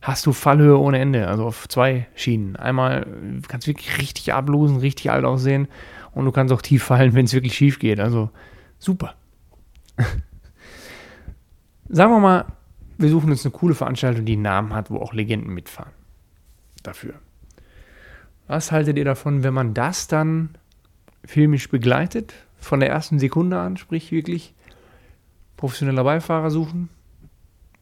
Hast 0.00 0.26
du 0.26 0.32
Fallhöhe 0.32 0.78
ohne 0.78 0.98
Ende, 1.00 1.26
also 1.26 1.44
auf 1.46 1.68
zwei 1.68 2.06
Schienen. 2.14 2.54
Einmal 2.56 3.06
kannst 3.48 3.66
du 3.66 3.72
wirklich 3.72 3.98
richtig 3.98 4.32
ablosen, 4.32 4.76
richtig 4.76 5.10
alt 5.10 5.24
aussehen 5.24 5.66
und 6.12 6.24
du 6.24 6.30
kannst 6.30 6.52
auch 6.52 6.62
tief 6.62 6.84
fallen, 6.84 7.14
wenn 7.14 7.24
es 7.24 7.32
wirklich 7.32 7.54
schief 7.54 7.80
geht. 7.80 7.98
Also 7.98 8.30
super. 8.78 9.14
Sagen 11.88 12.12
wir 12.12 12.20
mal, 12.20 12.44
wir 12.98 13.08
suchen 13.08 13.30
uns 13.30 13.44
eine 13.44 13.52
coole 13.52 13.74
Veranstaltung, 13.74 14.24
die 14.24 14.34
einen 14.34 14.42
Namen 14.42 14.74
hat, 14.74 14.90
wo 14.90 14.98
auch 14.98 15.12
Legenden 15.12 15.54
mitfahren. 15.54 15.92
Dafür. 16.82 17.14
Was 18.48 18.72
haltet 18.72 18.96
ihr 18.96 19.04
davon, 19.04 19.42
wenn 19.44 19.54
man 19.54 19.74
das 19.74 20.08
dann 20.08 20.50
filmisch 21.24 21.68
begleitet, 21.68 22.34
von 22.58 22.80
der 22.80 22.88
ersten 22.90 23.18
Sekunde 23.18 23.58
an, 23.58 23.76
sprich 23.76 24.10
wirklich 24.10 24.54
professioneller 25.56 26.04
Beifahrer 26.04 26.50
suchen, 26.50 26.88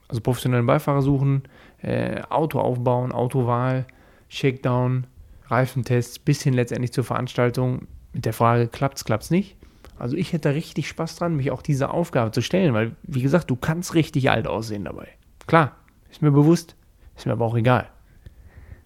also 0.08 0.20
professionellen 0.20 0.66
Beifahrer 0.66 1.02
suchen, 1.02 1.44
äh, 1.82 2.20
Auto 2.28 2.60
aufbauen, 2.60 3.12
Autowahl, 3.12 3.86
Shakedown, 4.28 5.06
Reifentests, 5.46 6.18
bis 6.18 6.42
hin 6.42 6.54
letztendlich 6.54 6.92
zur 6.92 7.04
Veranstaltung 7.04 7.86
mit 8.12 8.24
der 8.24 8.32
Frage, 8.32 8.68
klappt 8.68 8.98
es, 8.98 9.04
klappt 9.04 9.24
es 9.24 9.30
nicht. 9.30 9.56
Also 9.98 10.16
ich 10.16 10.32
hätte 10.32 10.54
richtig 10.54 10.88
Spaß 10.88 11.16
dran, 11.16 11.36
mich 11.36 11.50
auch 11.50 11.62
dieser 11.62 11.92
Aufgabe 11.92 12.30
zu 12.30 12.42
stellen, 12.42 12.74
weil, 12.74 12.96
wie 13.02 13.22
gesagt, 13.22 13.50
du 13.50 13.56
kannst 13.56 13.94
richtig 13.94 14.30
alt 14.30 14.46
aussehen 14.46 14.84
dabei. 14.84 15.08
Klar, 15.46 15.76
ist 16.10 16.22
mir 16.22 16.32
bewusst, 16.32 16.76
ist 17.16 17.26
mir 17.26 17.32
aber 17.32 17.44
auch 17.44 17.56
egal. 17.56 17.88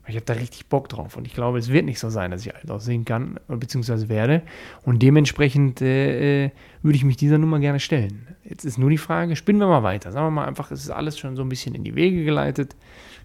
Ich 0.06 0.16
habe 0.16 0.26
da 0.26 0.32
richtig 0.32 0.66
Bock 0.66 0.88
drauf 0.88 1.16
und 1.16 1.26
ich 1.26 1.34
glaube, 1.34 1.58
es 1.58 1.70
wird 1.70 1.84
nicht 1.84 2.00
so 2.00 2.10
sein, 2.10 2.32
dass 2.32 2.44
ich 2.44 2.54
alt 2.54 2.68
aussehen 2.68 3.04
kann, 3.04 3.38
beziehungsweise 3.46 4.08
werde. 4.08 4.42
Und 4.82 5.02
dementsprechend 5.02 5.80
äh, 5.82 6.46
äh, 6.46 6.50
würde 6.82 6.96
ich 6.96 7.04
mich 7.04 7.16
dieser 7.16 7.38
Nummer 7.38 7.60
gerne 7.60 7.78
stellen. 7.78 8.26
Jetzt 8.42 8.64
ist 8.64 8.76
nur 8.76 8.90
die 8.90 8.98
Frage, 8.98 9.36
spinnen 9.36 9.60
wir 9.60 9.68
mal 9.68 9.84
weiter. 9.84 10.10
Sagen 10.10 10.26
wir 10.26 10.30
mal 10.32 10.48
einfach, 10.48 10.72
es 10.72 10.80
ist 10.80 10.90
alles 10.90 11.16
schon 11.16 11.36
so 11.36 11.42
ein 11.42 11.48
bisschen 11.48 11.76
in 11.76 11.84
die 11.84 11.94
Wege 11.94 12.24
geleitet. 12.24 12.74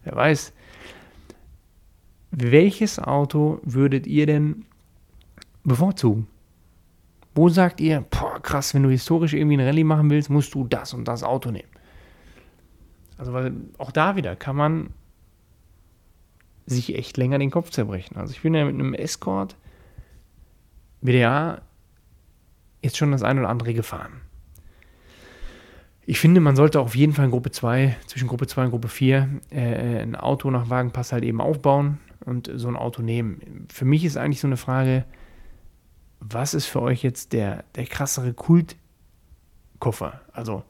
Wer 0.04 0.16
weiß. 0.16 0.54
Welches 2.30 3.00
Auto 3.00 3.60
würdet 3.64 4.06
ihr 4.06 4.28
denn 4.28 4.66
bevorzugen? 5.64 6.28
Wo 7.36 7.50
sagt 7.50 7.82
ihr, 7.82 8.02
boah, 8.10 8.42
krass, 8.42 8.74
wenn 8.74 8.84
du 8.84 8.90
historisch 8.90 9.34
irgendwie 9.34 9.56
eine 9.56 9.68
Rallye 9.68 9.84
machen 9.84 10.10
willst, 10.10 10.30
musst 10.30 10.56
du 10.56 10.66
das 10.66 10.94
und 10.94 11.06
das 11.06 11.22
Auto 11.22 11.52
nehmen. 11.52 11.70
Also, 13.18 13.34
weil 13.34 13.54
auch 13.78 13.92
da 13.92 14.16
wieder 14.16 14.36
kann 14.36 14.56
man 14.56 14.90
sich 16.66 16.96
echt 16.96 17.18
länger 17.18 17.38
den 17.38 17.52
Kopf 17.52 17.70
zerbrechen. 17.70 18.16
Also, 18.18 18.32
ich 18.32 18.42
bin 18.42 18.54
ja 18.54 18.66
mit 18.66 18.74
einem 18.74 18.94
Escort 18.94 19.58
WDA 21.02 21.62
jetzt 22.82 22.98
schon 22.98 23.12
das 23.12 23.22
ein 23.22 23.38
oder 23.38 23.50
andere 23.50 23.74
gefahren. 23.74 24.22
Ich 26.08 26.20
finde, 26.20 26.40
man 26.40 26.56
sollte 26.56 26.80
auf 26.80 26.96
jeden 26.96 27.14
Fall 27.14 27.26
in 27.26 27.32
Gruppe 27.32 27.52
2, 27.52 27.98
zwischen 28.06 28.28
Gruppe 28.28 28.48
2 28.48 28.66
und 28.66 28.70
Gruppe 28.70 28.90
4, 28.90 29.42
äh, 29.50 30.02
ein 30.04 30.16
Auto 30.16 30.52
nach 30.52 30.70
Wagenpass 30.70 31.12
halt 31.12 31.24
eben 31.24 31.42
aufbauen 31.42 31.98
und 32.26 32.50
so 32.54 32.68
ein 32.68 32.76
Auto 32.76 33.02
nehmen. 33.02 33.68
Für 33.74 33.86
mich 33.86 34.06
ist 34.06 34.16
eigentlich 34.16 34.40
so 34.40 34.48
eine 34.48 34.58
Frage, 34.58 35.06
was 36.30 36.54
ist 36.54 36.66
für 36.66 36.82
euch 36.82 37.04
jetzt 37.04 37.34
der, 37.34 37.64
der 37.76 37.86
krassere 37.86 38.34
Kultkoffer? 38.34 40.22
Also 40.32 40.64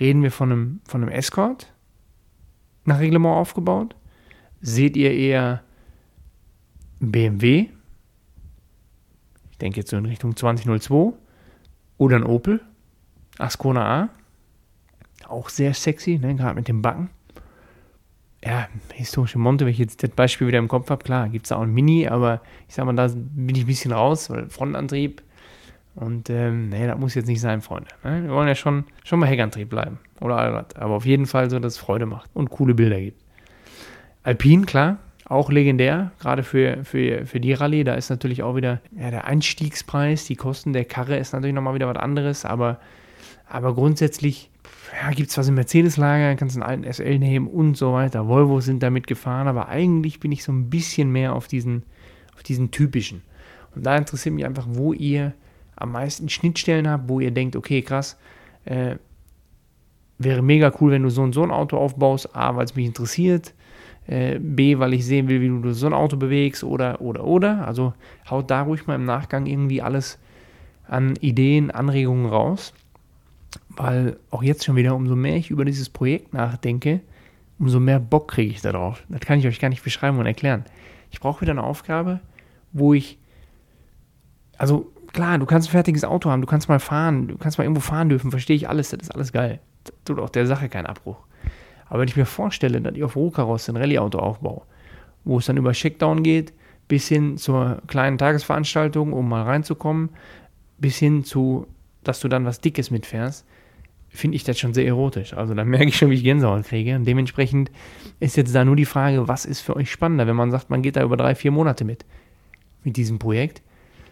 reden 0.00 0.22
wir 0.22 0.30
von 0.30 0.52
einem, 0.52 0.80
von 0.86 1.02
einem 1.02 1.10
Escort 1.12 1.72
nach 2.84 2.98
Reglement 2.98 3.36
aufgebaut? 3.36 3.94
Seht 4.60 4.96
ihr 4.96 5.12
eher 5.12 5.62
BMW? 7.00 7.68
Ich 9.50 9.58
denke 9.58 9.80
jetzt 9.80 9.90
so 9.90 9.96
in 9.96 10.06
Richtung 10.06 10.34
2002 10.34 11.12
oder 11.98 12.16
ein 12.16 12.24
Opel, 12.24 12.60
Ascona 13.38 14.02
A, 14.02 14.08
auch 15.28 15.48
sehr 15.48 15.74
sexy, 15.74 16.18
ne? 16.18 16.34
gerade 16.36 16.54
mit 16.54 16.68
dem 16.68 16.82
Backen 16.82 17.10
ja, 18.46 18.68
historische 18.94 19.38
Monte, 19.38 19.64
wenn 19.64 19.72
ich 19.72 19.78
jetzt 19.78 20.02
das 20.02 20.10
Beispiel 20.10 20.46
wieder 20.46 20.58
im 20.58 20.68
Kopf 20.68 20.88
habe, 20.90 21.02
klar, 21.02 21.28
gibt 21.28 21.46
es 21.46 21.52
auch 21.52 21.62
ein 21.62 21.72
Mini, 21.72 22.06
aber 22.06 22.40
ich 22.68 22.74
sag 22.74 22.84
mal, 22.84 22.94
da 22.94 23.08
bin 23.08 23.56
ich 23.56 23.64
ein 23.64 23.66
bisschen 23.66 23.92
raus, 23.92 24.30
weil 24.30 24.48
Frontantrieb 24.48 25.22
und 25.96 26.30
ähm, 26.30 26.68
nee, 26.68 26.86
das 26.86 26.98
muss 26.98 27.14
jetzt 27.14 27.26
nicht 27.26 27.40
sein, 27.40 27.60
Freunde. 27.60 27.88
Ne? 28.04 28.22
Wir 28.24 28.30
wollen 28.30 28.48
ja 28.48 28.54
schon, 28.54 28.84
schon 29.04 29.18
mal 29.18 29.26
Heckantrieb 29.26 29.70
bleiben 29.70 29.98
oder 30.20 30.36
Allrad, 30.36 30.76
aber 30.76 30.94
auf 30.94 31.06
jeden 31.06 31.26
Fall 31.26 31.50
so, 31.50 31.58
dass 31.58 31.74
es 31.74 31.78
Freude 31.78 32.06
macht 32.06 32.30
und 32.34 32.50
coole 32.50 32.74
Bilder 32.74 33.00
gibt. 33.00 33.20
Alpin, 34.22 34.64
klar, 34.64 34.98
auch 35.24 35.50
legendär, 35.50 36.12
gerade 36.20 36.42
für, 36.44 36.84
für, 36.84 37.26
für 37.26 37.40
die 37.40 37.52
Rallye, 37.52 37.82
da 37.82 37.94
ist 37.94 38.10
natürlich 38.10 38.42
auch 38.42 38.54
wieder 38.54 38.80
ja, 38.96 39.10
der 39.10 39.24
Einstiegspreis, 39.24 40.24
die 40.24 40.36
Kosten 40.36 40.72
der 40.72 40.84
Karre 40.84 41.16
ist 41.16 41.32
natürlich 41.32 41.54
nochmal 41.54 41.74
wieder 41.74 41.88
was 41.88 41.96
anderes, 41.96 42.44
aber, 42.44 42.78
aber 43.48 43.74
grundsätzlich 43.74 44.50
ja, 44.92 45.10
gibt 45.10 45.30
es 45.30 45.38
was 45.38 45.48
im 45.48 45.54
Mercedes-Lager, 45.54 46.34
kannst 46.36 46.56
einen 46.56 46.62
alten 46.62 46.92
SL 46.92 47.18
nehmen 47.18 47.46
und 47.48 47.76
so 47.76 47.92
weiter. 47.92 48.28
Volvo 48.28 48.60
sind 48.60 48.82
damit 48.82 49.06
gefahren, 49.06 49.48
aber 49.48 49.68
eigentlich 49.68 50.20
bin 50.20 50.32
ich 50.32 50.42
so 50.42 50.52
ein 50.52 50.70
bisschen 50.70 51.10
mehr 51.10 51.34
auf 51.34 51.48
diesen, 51.48 51.82
auf 52.34 52.42
diesen 52.42 52.70
typischen. 52.70 53.22
Und 53.74 53.84
da 53.84 53.96
interessiert 53.96 54.34
mich 54.34 54.44
einfach, 54.44 54.66
wo 54.68 54.92
ihr 54.92 55.34
am 55.76 55.92
meisten 55.92 56.28
Schnittstellen 56.28 56.88
habt, 56.88 57.08
wo 57.08 57.20
ihr 57.20 57.30
denkt, 57.30 57.56
okay, 57.56 57.82
krass, 57.82 58.18
äh, 58.64 58.96
wäre 60.18 60.42
mega 60.42 60.72
cool, 60.80 60.92
wenn 60.92 61.02
du 61.02 61.10
so 61.10 61.22
und 61.22 61.34
so 61.34 61.42
ein 61.42 61.50
Auto 61.50 61.76
aufbaust. 61.76 62.34
A, 62.34 62.56
weil 62.56 62.64
es 62.64 62.74
mich 62.74 62.86
interessiert. 62.86 63.52
Äh, 64.06 64.38
B, 64.38 64.78
weil 64.78 64.94
ich 64.94 65.04
sehen 65.04 65.28
will, 65.28 65.40
wie 65.40 65.48
du 65.48 65.72
so 65.72 65.86
ein 65.86 65.92
Auto 65.92 66.16
bewegst 66.16 66.64
oder, 66.64 67.00
oder, 67.00 67.24
oder. 67.24 67.66
Also 67.66 67.92
haut 68.30 68.50
da 68.50 68.62
ruhig 68.62 68.86
mal 68.86 68.94
im 68.94 69.04
Nachgang 69.04 69.46
irgendwie 69.46 69.82
alles 69.82 70.18
an 70.88 71.16
Ideen, 71.16 71.70
Anregungen 71.70 72.26
raus 72.26 72.72
weil 73.68 74.18
auch 74.30 74.42
jetzt 74.42 74.64
schon 74.64 74.76
wieder, 74.76 74.94
umso 74.94 75.16
mehr 75.16 75.36
ich 75.36 75.50
über 75.50 75.64
dieses 75.64 75.88
Projekt 75.88 76.34
nachdenke, 76.34 77.00
umso 77.58 77.80
mehr 77.80 78.00
Bock 78.00 78.28
kriege 78.28 78.52
ich 78.52 78.60
darauf. 78.60 79.04
Das 79.08 79.20
kann 79.20 79.38
ich 79.38 79.46
euch 79.46 79.60
gar 79.60 79.68
nicht 79.68 79.84
beschreiben 79.84 80.18
und 80.18 80.26
erklären. 80.26 80.64
Ich 81.10 81.20
brauche 81.20 81.40
wieder 81.40 81.52
eine 81.52 81.62
Aufgabe, 81.62 82.20
wo 82.72 82.94
ich, 82.94 83.18
also 84.58 84.92
klar, 85.12 85.38
du 85.38 85.46
kannst 85.46 85.68
ein 85.68 85.72
fertiges 85.72 86.04
Auto 86.04 86.30
haben, 86.30 86.40
du 86.40 86.46
kannst 86.46 86.68
mal 86.68 86.80
fahren, 86.80 87.28
du 87.28 87.38
kannst 87.38 87.58
mal 87.58 87.64
irgendwo 87.64 87.80
fahren 87.80 88.08
dürfen, 88.08 88.30
verstehe 88.30 88.56
ich 88.56 88.68
alles, 88.68 88.90
das 88.90 89.00
ist 89.00 89.14
alles 89.14 89.32
geil. 89.32 89.60
Das 89.84 89.94
tut 90.04 90.18
auch 90.18 90.30
der 90.30 90.46
Sache 90.46 90.68
keinen 90.68 90.86
Abbruch. 90.86 91.18
Aber 91.88 92.00
wenn 92.00 92.08
ich 92.08 92.16
mir 92.16 92.26
vorstelle, 92.26 92.80
dass 92.80 92.94
ich 92.94 93.04
auf 93.04 93.16
Rohkarosse 93.16 93.72
ein 93.72 93.76
Rallye-Auto 93.76 94.18
aufbaue, 94.18 94.62
wo 95.24 95.38
es 95.38 95.46
dann 95.46 95.56
über 95.56 95.72
Checkdown 95.72 96.22
geht, 96.22 96.52
bis 96.88 97.08
hin 97.08 97.36
zur 97.36 97.82
kleinen 97.86 98.18
Tagesveranstaltung, 98.18 99.12
um 99.12 99.28
mal 99.28 99.42
reinzukommen, 99.42 100.10
bis 100.78 100.98
hin 100.98 101.24
zu, 101.24 101.66
dass 102.08 102.20
du 102.20 102.28
dann 102.28 102.44
was 102.44 102.60
Dickes 102.60 102.90
mitfährst, 102.90 103.46
finde 104.08 104.36
ich 104.36 104.44
das 104.44 104.58
schon 104.58 104.74
sehr 104.74 104.86
erotisch. 104.86 105.34
Also 105.34 105.54
da 105.54 105.64
merke 105.64 105.88
ich 105.88 105.96
schon, 105.96 106.10
wie 106.10 106.14
ich 106.14 106.24
Gänsehaut 106.24 106.64
kriege. 106.64 106.96
Und 106.96 107.04
dementsprechend 107.04 107.70
ist 108.20 108.36
jetzt 108.36 108.54
da 108.54 108.64
nur 108.64 108.76
die 108.76 108.84
Frage, 108.84 109.28
was 109.28 109.44
ist 109.44 109.60
für 109.60 109.76
euch 109.76 109.90
spannender, 109.90 110.26
wenn 110.26 110.36
man 110.36 110.50
sagt, 110.50 110.70
man 110.70 110.82
geht 110.82 110.96
da 110.96 111.02
über 111.02 111.16
drei, 111.16 111.34
vier 111.34 111.50
Monate 111.50 111.84
mit, 111.84 112.04
mit 112.82 112.96
diesem 112.96 113.18
Projekt. 113.18 113.62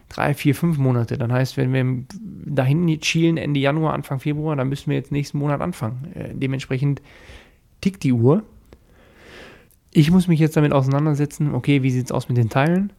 Drei, 0.09 0.35
vier, 0.35 0.53
fünf 0.53 0.77
Monate. 0.77 1.17
Dann 1.17 1.33
heißt, 1.33 1.57
wenn 1.57 1.73
wir 1.73 2.05
dahin 2.45 3.01
schielen 3.01 3.37
Ende 3.37 3.59
Januar, 3.59 3.93
Anfang 3.93 4.19
Februar, 4.19 4.55
dann 4.55 4.69
müssen 4.69 4.89
wir 4.89 4.97
jetzt 4.97 5.11
nächsten 5.11 5.39
Monat 5.39 5.61
anfangen. 5.61 6.11
Äh, 6.13 6.29
dementsprechend 6.33 7.01
tickt 7.81 8.03
die 8.03 8.13
Uhr. 8.13 8.43
Ich 9.91 10.11
muss 10.11 10.27
mich 10.27 10.39
jetzt 10.39 10.57
damit 10.57 10.73
auseinandersetzen, 10.73 11.55
okay, 11.55 11.81
wie 11.81 11.89
sieht 11.89 12.05
es 12.05 12.11
aus 12.11 12.27
mit 12.27 12.37
den 12.37 12.49
Teilen? 12.49 12.91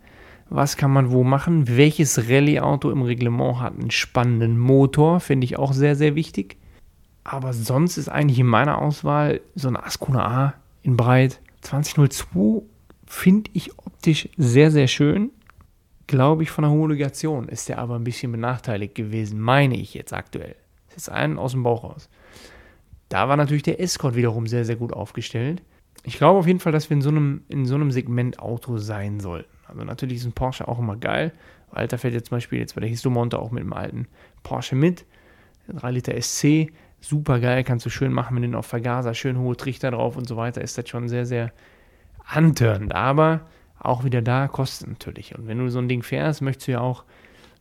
Was 0.48 0.76
kann 0.76 0.92
man 0.92 1.10
wo 1.10 1.24
machen? 1.24 1.76
Welches 1.76 2.28
Rallye-Auto 2.28 2.90
im 2.90 3.02
Reglement 3.02 3.60
hat 3.60 3.74
einen 3.74 3.90
spannenden 3.90 4.58
Motor? 4.58 5.20
Finde 5.20 5.44
ich 5.44 5.58
auch 5.58 5.72
sehr, 5.72 5.96
sehr 5.96 6.14
wichtig. 6.14 6.56
Aber 7.24 7.52
sonst 7.52 7.96
ist 7.96 8.08
eigentlich 8.08 8.38
in 8.38 8.46
meiner 8.46 8.80
Auswahl 8.80 9.40
so 9.56 9.66
ein 9.68 9.76
Ascona 9.76 10.26
A 10.26 10.54
in 10.82 10.96
Breit 10.96 11.40
2002 11.62 12.62
finde 13.06 13.50
ich 13.54 13.76
optisch 13.78 14.28
sehr, 14.36 14.70
sehr 14.70 14.86
schön. 14.86 15.30
Glaube 16.06 16.44
ich, 16.44 16.50
von 16.50 16.62
der 16.62 16.70
Homologation 16.70 17.48
ist 17.48 17.68
der 17.68 17.78
aber 17.78 17.96
ein 17.96 18.04
bisschen 18.04 18.30
benachteiligt 18.30 18.94
gewesen, 18.94 19.40
meine 19.40 19.76
ich 19.76 19.94
jetzt 19.94 20.12
aktuell. 20.12 20.54
Das 20.88 20.98
ist 20.98 21.08
ein 21.08 21.38
aus 21.38 21.52
dem 21.52 21.64
Bauch 21.64 21.82
raus. 21.82 22.08
Da 23.08 23.28
war 23.28 23.36
natürlich 23.36 23.64
der 23.64 23.80
Escort 23.80 24.14
wiederum 24.14 24.46
sehr, 24.46 24.64
sehr 24.64 24.76
gut 24.76 24.92
aufgestellt. 24.92 25.62
Ich 26.04 26.18
glaube 26.18 26.38
auf 26.38 26.46
jeden 26.46 26.60
Fall, 26.60 26.72
dass 26.72 26.88
wir 26.88 26.96
in 26.96 27.02
so 27.02 27.08
einem, 27.08 27.42
in 27.48 27.66
so 27.66 27.74
einem 27.74 27.90
Segment 27.90 28.38
Auto 28.38 28.78
sein 28.78 29.18
sollten. 29.18 29.50
Also 29.68 29.84
natürlich 29.84 30.18
ist 30.18 30.26
ein 30.26 30.32
Porsche 30.32 30.68
auch 30.68 30.78
immer 30.78 30.96
geil. 30.96 31.32
Alter 31.70 31.98
fährt 31.98 32.14
jetzt 32.14 32.28
zum 32.28 32.36
Beispiel 32.36 32.58
jetzt 32.58 32.74
bei 32.74 32.80
der 32.80 32.90
Histomonte 32.90 33.38
auch 33.38 33.50
mit 33.50 33.62
dem 33.62 33.72
alten 33.72 34.06
Porsche 34.42 34.76
mit. 34.76 35.04
3 35.68 35.90
Liter 35.90 36.20
SC 36.20 36.68
super 37.00 37.40
geil, 37.40 37.64
kannst 37.64 37.86
du 37.86 37.90
schön 37.90 38.12
machen 38.12 38.34
mit 38.34 38.44
den 38.44 38.54
auf 38.54 38.66
Vergaser, 38.66 39.14
schön 39.14 39.38
hohe 39.38 39.56
Trichter 39.56 39.90
drauf 39.90 40.16
und 40.16 40.26
so 40.28 40.36
weiter, 40.36 40.60
ist 40.60 40.78
das 40.78 40.88
schon 40.88 41.08
sehr, 41.08 41.26
sehr 41.26 41.52
antörend. 42.24 42.94
Aber 42.94 43.42
auch 43.78 44.04
wieder 44.04 44.22
da 44.22 44.48
kostet 44.48 44.88
natürlich. 44.88 45.36
Und 45.36 45.46
wenn 45.46 45.58
du 45.58 45.68
so 45.70 45.78
ein 45.78 45.88
Ding 45.88 46.02
fährst, 46.02 46.42
möchtest 46.42 46.68
du 46.68 46.72
ja 46.72 46.80
auch 46.80 47.04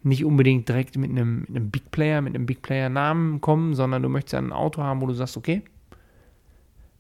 nicht 0.03 0.24
unbedingt 0.24 0.69
direkt 0.69 0.97
mit 0.97 1.09
einem, 1.09 1.41
mit 1.41 1.50
einem 1.50 1.71
Big 1.71 1.91
Player, 1.91 2.21
mit 2.21 2.35
einem 2.35 2.45
Big 2.45 2.62
Player 2.62 2.89
Namen 2.89 3.41
kommen, 3.41 3.74
sondern 3.74 4.03
du 4.03 4.09
möchtest 4.09 4.33
ja 4.33 4.39
ein 4.39 4.53
Auto 4.53 4.81
haben, 4.81 5.01
wo 5.01 5.07
du 5.07 5.13
sagst, 5.13 5.38
okay, 5.38 5.63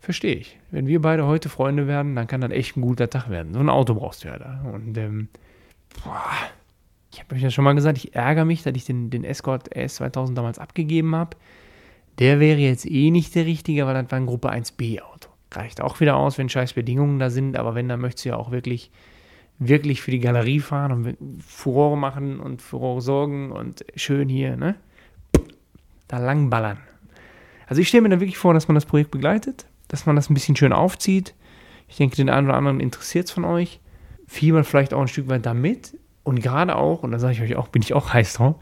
verstehe 0.05 0.35
ich. 0.35 0.57
Wenn 0.71 0.87
wir 0.87 1.01
beide 1.01 1.25
heute 1.25 1.49
Freunde 1.49 1.87
werden, 1.87 2.15
dann 2.15 2.27
kann 2.27 2.41
das 2.41 2.51
echt 2.51 2.77
ein 2.77 2.81
guter 2.81 3.09
Tag 3.09 3.29
werden. 3.29 3.53
So 3.53 3.59
ein 3.59 3.69
Auto 3.69 3.95
brauchst 3.95 4.23
du 4.23 4.29
ja 4.29 4.37
da. 4.37 4.61
Und 4.71 4.97
ähm, 4.97 5.27
boah, 6.03 6.21
ich 7.11 7.19
habe 7.19 7.35
euch 7.35 7.41
ja 7.41 7.49
schon 7.49 7.63
mal 7.63 7.75
gesagt, 7.75 7.97
ich 7.97 8.15
ärgere 8.15 8.45
mich, 8.45 8.63
dass 8.63 8.75
ich 8.75 8.85
den, 8.85 9.09
den 9.09 9.23
Escort 9.23 9.75
S2000 9.75 10.33
damals 10.33 10.59
abgegeben 10.59 11.15
habe. 11.15 11.37
Der 12.19 12.39
wäre 12.39 12.59
jetzt 12.59 12.85
eh 12.85 13.11
nicht 13.11 13.35
der 13.35 13.45
richtige, 13.45 13.85
weil 13.85 13.93
das 13.93 14.11
war 14.11 14.19
ein 14.19 14.25
Gruppe 14.25 14.51
1b 14.51 15.01
Auto. 15.01 15.29
Reicht 15.51 15.81
auch 15.81 15.99
wieder 15.99 16.15
aus, 16.17 16.37
wenn 16.37 16.49
scheiß 16.49 16.73
Bedingungen 16.73 17.19
da 17.19 17.29
sind, 17.29 17.57
aber 17.57 17.75
wenn, 17.75 17.89
dann 17.89 18.01
möchtest 18.01 18.25
du 18.25 18.29
ja 18.29 18.35
auch 18.35 18.51
wirklich, 18.51 18.91
wirklich 19.59 20.01
für 20.01 20.11
die 20.11 20.19
Galerie 20.19 20.59
fahren 20.59 20.91
und 20.91 21.17
Furore 21.41 21.97
machen 21.97 22.39
und 22.39 22.61
Furore 22.61 23.01
sorgen 23.01 23.51
und 23.51 23.85
schön 23.95 24.29
hier, 24.29 24.57
ne? 24.57 24.75
Da 26.07 26.19
langballern. 26.19 26.77
Also 27.67 27.81
ich 27.81 27.87
stelle 27.87 28.03
mir 28.03 28.09
da 28.09 28.19
wirklich 28.19 28.37
vor, 28.37 28.53
dass 28.53 28.67
man 28.67 28.75
das 28.75 28.85
Projekt 28.85 29.11
begleitet, 29.11 29.65
dass 29.95 30.05
man 30.05 30.15
das 30.15 30.29
ein 30.29 30.33
bisschen 30.33 30.55
schön 30.55 30.73
aufzieht. 30.73 31.35
Ich 31.87 31.97
denke, 31.97 32.15
den 32.15 32.29
einen 32.29 32.47
oder 32.47 32.57
anderen 32.57 32.79
interessiert 32.79 33.25
es 33.25 33.31
von 33.31 33.45
euch. 33.45 33.79
Fiebert 34.27 34.65
vielleicht 34.65 34.93
auch 34.93 35.01
ein 35.01 35.07
Stück 35.07 35.27
weit 35.27 35.45
damit. 35.45 35.97
Und 36.23 36.41
gerade 36.41 36.75
auch, 36.75 37.03
und 37.03 37.11
da 37.11 37.19
sage 37.19 37.33
ich 37.33 37.41
euch 37.41 37.55
auch, 37.55 37.67
bin 37.67 37.81
ich 37.81 37.93
auch 37.93 38.13
heiß 38.13 38.33
drauf, 38.33 38.55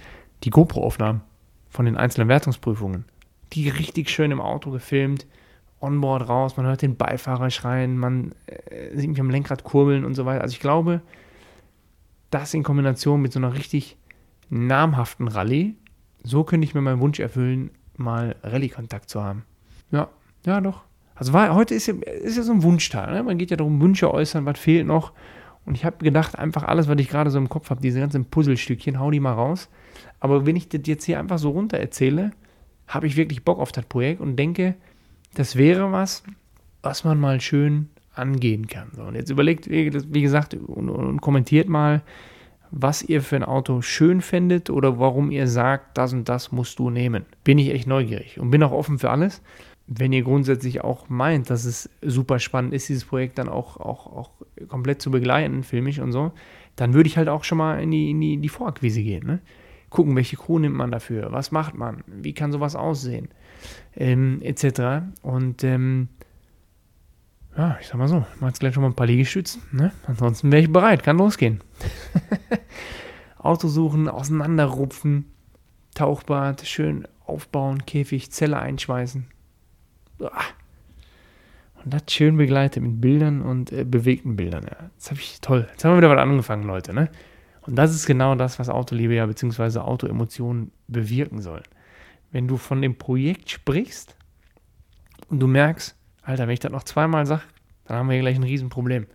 die 0.43 0.49
GoPro-Aufnahmen 0.49 1.21
von 1.69 1.85
den 1.85 1.97
einzelnen 1.97 2.27
Wertungsprüfungen 2.27 3.05
die 3.53 3.69
richtig 3.69 4.09
schön 4.09 4.31
im 4.31 4.41
Auto 4.41 4.71
gefilmt. 4.71 5.27
Onboard 5.79 6.29
raus, 6.29 6.57
man 6.57 6.65
hört 6.65 6.81
den 6.81 6.95
Beifahrer 6.95 7.49
schreien, 7.49 7.97
man 7.97 8.33
äh, 8.47 8.95
sieht 8.95 9.09
mich 9.09 9.19
am 9.19 9.29
Lenkrad 9.29 9.63
kurbeln 9.63 10.05
und 10.05 10.15
so 10.15 10.25
weiter. 10.25 10.41
Also 10.41 10.53
ich 10.53 10.61
glaube, 10.61 11.01
das 12.29 12.53
in 12.53 12.63
Kombination 12.63 13.21
mit 13.21 13.33
so 13.33 13.39
einer 13.39 13.53
richtig 13.53 13.97
namhaften 14.49 15.27
Rallye, 15.27 15.75
so 16.23 16.45
könnte 16.45 16.65
ich 16.65 16.73
mir 16.73 16.81
meinen 16.81 17.01
Wunsch 17.01 17.19
erfüllen, 17.19 17.69
mal 17.97 18.35
Rallye-Kontakt 18.43 19.09
zu 19.09 19.21
haben. 19.21 19.43
Ja, 19.91 20.07
ja 20.45 20.61
doch. 20.61 20.83
Also 21.15 21.33
war, 21.33 21.53
heute 21.53 21.75
ist 21.75 21.87
ja, 21.87 21.93
ist 21.95 22.37
ja 22.37 22.43
so 22.43 22.53
ein 22.53 22.63
Wunschtag. 22.63 23.11
Ne? 23.11 23.23
Man 23.23 23.37
geht 23.37 23.51
ja 23.51 23.57
darum, 23.57 23.81
Wünsche 23.81 24.13
äußern, 24.13 24.45
was 24.45 24.59
fehlt 24.59 24.87
noch. 24.87 25.11
Und 25.65 25.75
ich 25.75 25.85
habe 25.85 25.97
gedacht, 26.03 26.37
einfach 26.37 26.63
alles, 26.63 26.87
was 26.87 26.99
ich 26.99 27.09
gerade 27.09 27.29
so 27.29 27.37
im 27.37 27.49
Kopf 27.49 27.69
habe, 27.69 27.81
diese 27.81 27.99
ganzen 27.99 28.25
Puzzlestückchen, 28.25 28.99
hau 28.99 29.11
die 29.11 29.19
mal 29.19 29.33
raus. 29.33 29.69
Aber 30.19 30.45
wenn 30.45 30.55
ich 30.55 30.67
das 30.69 30.81
jetzt 30.85 31.05
hier 31.05 31.19
einfach 31.19 31.37
so 31.37 31.51
runter 31.51 31.77
erzähle, 31.77 32.31
habe 32.87 33.07
ich 33.07 33.15
wirklich 33.15 33.43
Bock 33.43 33.59
auf 33.59 33.71
das 33.71 33.85
Projekt 33.85 34.19
und 34.21 34.35
denke, 34.35 34.75
das 35.35 35.55
wäre 35.55 35.91
was, 35.91 36.23
was 36.81 37.03
man 37.03 37.19
mal 37.19 37.39
schön 37.39 37.89
angehen 38.13 38.67
kann. 38.67 38.89
So, 38.95 39.03
und 39.03 39.15
jetzt 39.15 39.29
überlegt, 39.29 39.69
wie 39.69 40.21
gesagt, 40.21 40.53
und, 40.53 40.89
und 40.89 41.21
kommentiert 41.21 41.69
mal, 41.69 42.01
was 42.71 43.03
ihr 43.03 43.21
für 43.21 43.35
ein 43.35 43.43
Auto 43.43 43.81
schön 43.81 44.21
findet 44.21 44.69
oder 44.69 44.99
warum 44.99 45.31
ihr 45.31 45.47
sagt, 45.47 45.97
das 45.97 46.11
und 46.11 46.27
das 46.27 46.51
musst 46.51 46.79
du 46.79 46.89
nehmen. 46.89 47.25
Bin 47.43 47.59
ich 47.59 47.69
echt 47.69 47.87
neugierig 47.87 48.39
und 48.39 48.49
bin 48.49 48.63
auch 48.63 48.71
offen 48.71 48.99
für 48.99 49.11
alles. 49.11 49.41
Wenn 49.87 50.13
ihr 50.13 50.23
grundsätzlich 50.23 50.81
auch 50.81 51.09
meint, 51.09 51.49
dass 51.49 51.65
es 51.65 51.89
super 52.01 52.39
spannend 52.39 52.73
ist, 52.73 52.87
dieses 52.89 53.05
Projekt 53.05 53.37
dann 53.37 53.49
auch, 53.49 53.77
auch, 53.77 54.07
auch 54.07 54.31
komplett 54.67 55.01
zu 55.01 55.11
begleiten, 55.11 55.63
filmisch 55.63 55.99
und 55.99 56.11
so, 56.11 56.31
dann 56.75 56.93
würde 56.93 57.07
ich 57.07 57.17
halt 57.17 57.29
auch 57.29 57.43
schon 57.43 57.57
mal 57.57 57.81
in 57.81 57.91
die, 57.91 58.11
in 58.11 58.21
die, 58.21 58.37
die 58.37 58.49
Vorakquise 58.49 59.03
gehen. 59.03 59.25
Ne? 59.25 59.39
Gucken, 59.89 60.15
welche 60.15 60.37
Crew 60.37 60.57
nimmt 60.59 60.75
man 60.75 60.89
dafür, 60.89 61.31
was 61.31 61.51
macht 61.51 61.75
man, 61.75 62.03
wie 62.07 62.33
kann 62.33 62.51
sowas 62.51 62.75
aussehen, 62.75 63.27
ähm, 63.95 64.41
etc. 64.41 65.05
Und 65.21 65.63
ähm, 65.63 66.07
ja, 67.55 67.77
ich 67.79 67.87
sag 67.87 67.97
mal 67.97 68.07
so, 68.07 68.25
ich 68.33 68.41
mach 68.41 68.47
jetzt 68.47 68.59
gleich 68.59 68.73
schon 68.73 68.81
mal 68.81 68.89
ein 68.89 68.95
paar 68.95 69.05
Liegestützen. 69.05 69.61
Ne? 69.71 69.91
Ansonsten 70.07 70.51
wäre 70.51 70.63
ich 70.63 70.71
bereit, 70.71 71.03
kann 71.03 71.17
losgehen. 71.17 71.61
Auto 73.37 73.67
suchen, 73.67 74.07
auseinanderrupfen, 74.07 75.25
Tauchbad, 75.93 76.65
schön 76.65 77.07
aufbauen, 77.25 77.85
Käfig, 77.85 78.31
Zelle 78.31 78.57
einschweißen. 78.57 79.27
Und 80.19 81.93
das 81.93 82.03
schön 82.09 82.37
begleitet 82.37 82.81
mit 82.81 83.01
Bildern 83.01 83.41
und 83.41 83.71
äh, 83.71 83.83
bewegten 83.83 84.35
Bildern. 84.35 84.63
Ja. 84.63 84.89
Das 84.95 85.11
habe 85.11 85.19
ich 85.19 85.41
toll. 85.41 85.67
Jetzt 85.71 85.83
haben 85.83 85.91
wir 85.93 85.97
wieder 85.97 86.09
was 86.09 86.19
angefangen, 86.19 86.63
Leute. 86.63 86.93
Ne? 86.93 87.09
Und 87.61 87.75
das 87.75 87.93
ist 87.93 88.05
genau 88.05 88.35
das, 88.35 88.59
was 88.59 88.69
Autoliebe 88.69 89.15
ja 89.15 89.25
bzw. 89.25 89.79
Autoemotionen 89.79 90.71
bewirken 90.87 91.41
sollen. 91.41 91.63
Wenn 92.31 92.47
du 92.47 92.57
von 92.57 92.81
dem 92.81 92.97
Projekt 92.97 93.49
sprichst 93.49 94.15
und 95.29 95.39
du 95.39 95.47
merkst, 95.47 95.95
Alter, 96.23 96.47
wenn 96.47 96.53
ich 96.53 96.59
das 96.59 96.71
noch 96.71 96.83
zweimal 96.83 97.25
sage, 97.25 97.43
dann 97.85 97.97
haben 97.97 98.07
wir 98.07 98.13
hier 98.13 98.21
gleich 98.21 98.37
ein 98.37 98.43
Riesenproblem. 98.43 99.07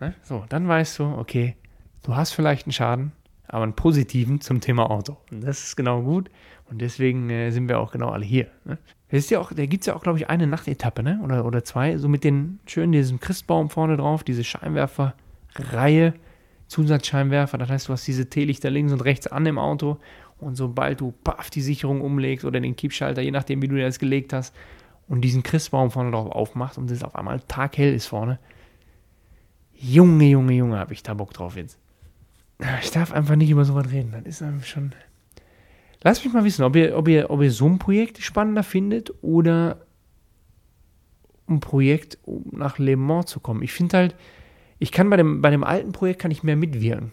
Ne? 0.00 0.14
So, 0.22 0.44
dann 0.48 0.66
weißt 0.66 0.98
du, 0.98 1.04
okay, 1.04 1.56
du 2.02 2.16
hast 2.16 2.32
vielleicht 2.32 2.66
einen 2.66 2.72
Schaden, 2.72 3.12
aber 3.46 3.64
einen 3.64 3.76
positiven 3.76 4.40
zum 4.40 4.60
Thema 4.60 4.90
Auto. 4.90 5.18
Und 5.30 5.42
das 5.42 5.62
ist 5.62 5.76
genau 5.76 6.02
gut. 6.02 6.30
Und 6.70 6.80
deswegen 6.80 7.28
äh, 7.28 7.50
sind 7.50 7.68
wir 7.68 7.78
auch 7.78 7.92
genau 7.92 8.08
alle 8.08 8.24
hier. 8.24 8.48
Ne? 8.64 8.78
Ist 9.18 9.30
ja 9.30 9.40
auch, 9.40 9.52
da 9.52 9.66
gibt 9.66 9.82
es 9.82 9.86
ja 9.86 9.94
auch, 9.94 10.02
glaube 10.02 10.18
ich, 10.18 10.28
eine 10.28 10.46
Nachtetappe, 10.46 11.02
ne? 11.02 11.20
Oder, 11.22 11.44
oder 11.44 11.64
zwei, 11.64 11.98
so 11.98 12.08
mit 12.08 12.24
den 12.24 12.60
schön 12.66 12.92
diesem 12.92 13.20
Christbaum 13.20 13.68
vorne 13.68 13.96
drauf, 13.96 14.24
diese 14.24 14.44
Scheinwerferreihe, 14.44 16.14
Zusatzscheinwerfer. 16.68 17.58
Das 17.58 17.68
heißt, 17.68 17.88
du 17.88 17.92
hast 17.92 18.06
diese 18.06 18.30
Teelichter 18.30 18.70
links 18.70 18.92
und 18.92 19.04
rechts 19.04 19.26
an 19.26 19.44
dem 19.44 19.58
Auto 19.58 19.98
und 20.38 20.56
sobald 20.56 21.00
du 21.00 21.12
paff 21.24 21.50
die 21.50 21.60
Sicherung 21.60 22.00
umlegst 22.00 22.44
oder 22.44 22.60
den 22.60 22.74
Kippschalter, 22.74 23.22
je 23.22 23.30
nachdem, 23.30 23.62
wie 23.62 23.68
du 23.68 23.78
das 23.78 23.98
gelegt 23.98 24.32
hast, 24.32 24.54
und 25.08 25.20
diesen 25.20 25.42
Christbaum 25.42 25.90
vorne 25.90 26.10
drauf 26.10 26.30
aufmacht 26.30 26.78
und 26.78 26.90
es 26.90 27.04
auf 27.04 27.14
einmal 27.14 27.40
taghell 27.40 27.92
ist 27.92 28.06
vorne. 28.06 28.38
Junge, 29.74 30.24
Junge, 30.26 30.54
Junge, 30.54 30.78
habe 30.78 30.94
ich 30.94 31.02
da 31.02 31.12
Bock 31.12 31.34
drauf 31.34 31.56
jetzt. 31.56 31.78
Ich 32.82 32.92
darf 32.92 33.12
einfach 33.12 33.36
nicht 33.36 33.50
über 33.50 33.64
sowas 33.64 33.90
reden. 33.90 34.12
Das 34.12 34.22
ist 34.24 34.42
einfach 34.42 34.66
schon. 34.66 34.92
Lasst 36.04 36.24
mich 36.24 36.34
mal 36.34 36.44
wissen, 36.44 36.64
ob 36.64 36.74
ihr, 36.76 36.96
ob 36.96 37.08
ihr, 37.08 37.30
ob 37.30 37.42
ihr 37.42 37.50
so 37.50 37.66
ein 37.66 37.78
Projekt 37.78 38.18
spannender 38.18 38.62
findet 38.62 39.12
oder 39.22 39.86
ein 41.48 41.60
Projekt, 41.60 42.18
um 42.24 42.44
nach 42.52 42.78
Le 42.78 42.96
Mans 42.96 43.26
zu 43.26 43.40
kommen. 43.40 43.62
Ich 43.62 43.72
finde 43.72 43.96
halt, 43.96 44.16
ich 44.78 44.90
kann 44.90 45.10
bei 45.10 45.16
dem, 45.16 45.42
bei 45.42 45.50
dem 45.50 45.64
alten 45.64 45.92
Projekt 45.92 46.20
kann 46.20 46.30
ich 46.30 46.42
mehr 46.42 46.56
mitwirken. 46.56 47.12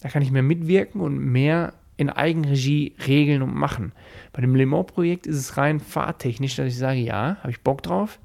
Da 0.00 0.08
kann 0.08 0.22
ich 0.22 0.30
mehr 0.30 0.42
mitwirken 0.42 1.00
und 1.00 1.18
mehr 1.18 1.74
in 1.98 2.08
Eigenregie 2.08 2.94
regeln 3.06 3.42
und 3.42 3.54
machen. 3.54 3.92
Bei 4.32 4.40
dem 4.40 4.54
Le 4.54 4.64
Mans-Projekt 4.64 5.26
ist 5.26 5.36
es 5.36 5.56
rein 5.56 5.80
fahrtechnisch, 5.80 6.56
dass 6.56 6.68
ich 6.68 6.78
sage, 6.78 7.00
ja, 7.00 7.36
habe 7.40 7.50
ich 7.50 7.60
Bock 7.60 7.82
drauf, 7.82 8.20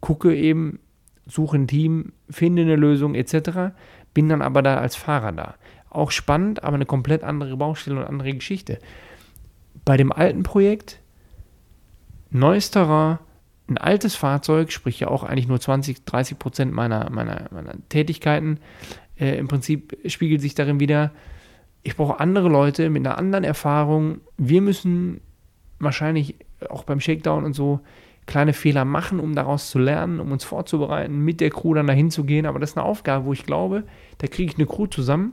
gucke 0.00 0.34
eben, 0.34 0.80
suche 1.26 1.58
ein 1.58 1.68
Team, 1.68 2.12
finde 2.30 2.62
eine 2.62 2.76
Lösung 2.76 3.14
etc., 3.14 3.74
bin 4.14 4.28
dann 4.28 4.42
aber 4.42 4.62
da 4.62 4.78
als 4.78 4.96
Fahrer 4.96 5.32
da. 5.32 5.54
Auch 5.90 6.10
spannend, 6.10 6.64
aber 6.64 6.74
eine 6.74 6.86
komplett 6.86 7.22
andere 7.22 7.56
Baustelle 7.56 8.00
und 8.00 8.06
andere 8.06 8.32
Geschichte. 8.32 8.78
Bei 9.84 9.96
dem 9.96 10.12
alten 10.12 10.42
Projekt, 10.42 11.00
neues 12.30 12.70
Terrain, 12.70 13.18
ein 13.68 13.78
altes 13.78 14.14
Fahrzeug, 14.14 14.72
sprich 14.72 15.00
ja 15.00 15.08
auch 15.08 15.22
eigentlich 15.22 15.48
nur 15.48 15.60
20, 15.60 16.04
30 16.04 16.38
Prozent 16.38 16.72
meiner, 16.72 17.10
meiner, 17.10 17.48
meiner 17.50 17.74
Tätigkeiten, 17.88 18.58
äh, 19.18 19.36
im 19.38 19.48
Prinzip 19.48 19.96
spiegelt 20.06 20.40
sich 20.40 20.54
darin 20.54 20.80
wieder, 20.80 21.12
ich 21.82 21.96
brauche 21.96 22.20
andere 22.20 22.48
Leute 22.48 22.90
mit 22.90 23.04
einer 23.04 23.18
anderen 23.18 23.44
Erfahrung. 23.44 24.20
Wir 24.36 24.62
müssen 24.62 25.20
wahrscheinlich 25.78 26.36
auch 26.68 26.84
beim 26.84 27.00
Shakedown 27.00 27.44
und 27.44 27.54
so 27.54 27.80
kleine 28.26 28.52
Fehler 28.52 28.84
machen, 28.84 29.18
um 29.18 29.34
daraus 29.34 29.70
zu 29.70 29.80
lernen, 29.80 30.20
um 30.20 30.30
uns 30.30 30.44
vorzubereiten, 30.44 31.18
mit 31.18 31.40
der 31.40 31.50
Crew 31.50 31.74
dann 31.74 31.88
dahin 31.88 32.10
zu 32.10 32.24
gehen. 32.24 32.46
Aber 32.46 32.60
das 32.60 32.70
ist 32.70 32.76
eine 32.76 32.86
Aufgabe, 32.86 33.24
wo 33.24 33.32
ich 33.32 33.46
glaube, 33.46 33.82
da 34.18 34.28
kriege 34.28 34.52
ich 34.52 34.58
eine 34.58 34.66
Crew 34.66 34.86
zusammen, 34.86 35.32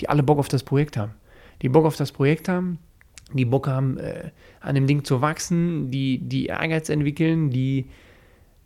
die 0.00 0.08
alle 0.08 0.22
Bock 0.22 0.38
auf 0.38 0.48
das 0.48 0.62
Projekt 0.62 0.96
haben. 0.96 1.12
Die 1.60 1.68
Bock 1.68 1.84
auf 1.84 1.96
das 1.96 2.12
Projekt 2.12 2.48
haben, 2.48 2.78
die 3.38 3.44
Bock 3.44 3.68
haben, 3.68 3.98
äh, 3.98 4.30
an 4.60 4.74
dem 4.74 4.86
Ding 4.86 5.04
zu 5.04 5.20
wachsen, 5.20 5.90
die, 5.90 6.18
die 6.18 6.46
Ehrgeiz 6.46 6.88
entwickeln, 6.88 7.50
die 7.50 7.86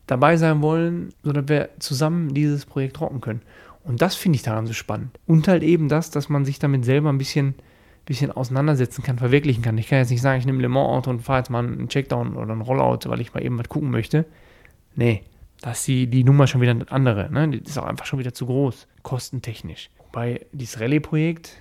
dabei 0.07 0.37
sein 0.37 0.62
wollen, 0.62 1.11
sodass 1.22 1.48
wir 1.48 1.70
zusammen 1.79 2.35
dieses 2.35 2.66
Projekt 2.66 3.00
rocken 3.00 3.20
können. 3.20 3.42
Und 3.85 4.03
das 4.03 4.14
finde 4.14 4.37
ich 4.37 4.42
daran 4.42 4.66
so 4.66 4.72
spannend. 4.72 5.18
Und 5.27 5.46
halt 5.46 5.62
eben 5.62 5.88
das, 5.88 6.11
dass 6.11 6.29
man 6.29 6.44
sich 6.44 6.59
damit 6.59 6.85
selber 6.85 7.11
ein 7.11 7.18
bisschen, 7.18 7.55
bisschen 8.07 8.31
auseinandersetzen 8.31 9.03
kann, 9.03 9.18
verwirklichen 9.18 9.62
kann. 9.62 9.79
Ich 9.79 9.88
kann 9.88 9.98
jetzt 9.98 10.11
nicht 10.11 10.22
sagen, 10.22 10.38
ich 10.38 10.46
nehme 10.46 10.62
Le 10.62 10.68
Mans-Auto 10.68 11.11
und 11.11 11.20
fahre 11.20 11.40
jetzt 11.40 11.50
mal 11.50 11.64
einen 11.64 11.88
Checkdown 11.88 12.37
oder 12.37 12.53
einen 12.53 12.62
Rollout, 12.62 13.09
weil 13.09 13.20
ich 13.20 13.35
mal 13.35 13.44
eben 13.44 13.59
was 13.59 13.68
gucken 13.68 13.90
möchte. 13.90 14.24
Nee, 14.96 15.22
da 15.61 15.72
ist 15.72 15.87
die, 15.87 16.07
die 16.07 16.24
Nummer 16.24 16.46
schon 16.46 16.61
wieder 16.61 16.72
eine 16.72 16.90
andere. 16.90 17.31
Ne? 17.31 17.48
Die 17.48 17.59
ist 17.59 17.79
auch 17.79 17.85
einfach 17.85 18.07
schon 18.07 18.18
wieder 18.18 18.33
zu 18.33 18.46
groß, 18.46 18.87
kostentechnisch. 19.03 19.90
Wobei 19.98 20.46
dieses 20.53 20.81
Rallye-Projekt 20.81 21.59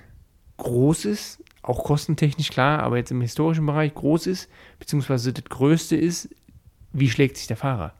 groß 0.57 1.05
ist, 1.05 1.43
auch 1.63 1.83
kostentechnisch 1.83 2.49
klar, 2.49 2.83
aber 2.83 2.97
jetzt 2.97 3.11
im 3.11 3.21
historischen 3.21 3.65
Bereich 3.65 3.93
groß 3.95 4.27
ist, 4.27 4.49
beziehungsweise 4.79 5.33
das 5.33 5.45
Größte 5.45 5.95
ist, 5.95 6.29
wie 6.91 7.09
schlägt 7.09 7.37
sich 7.37 7.47
der 7.47 7.57
Fahrer? 7.57 7.93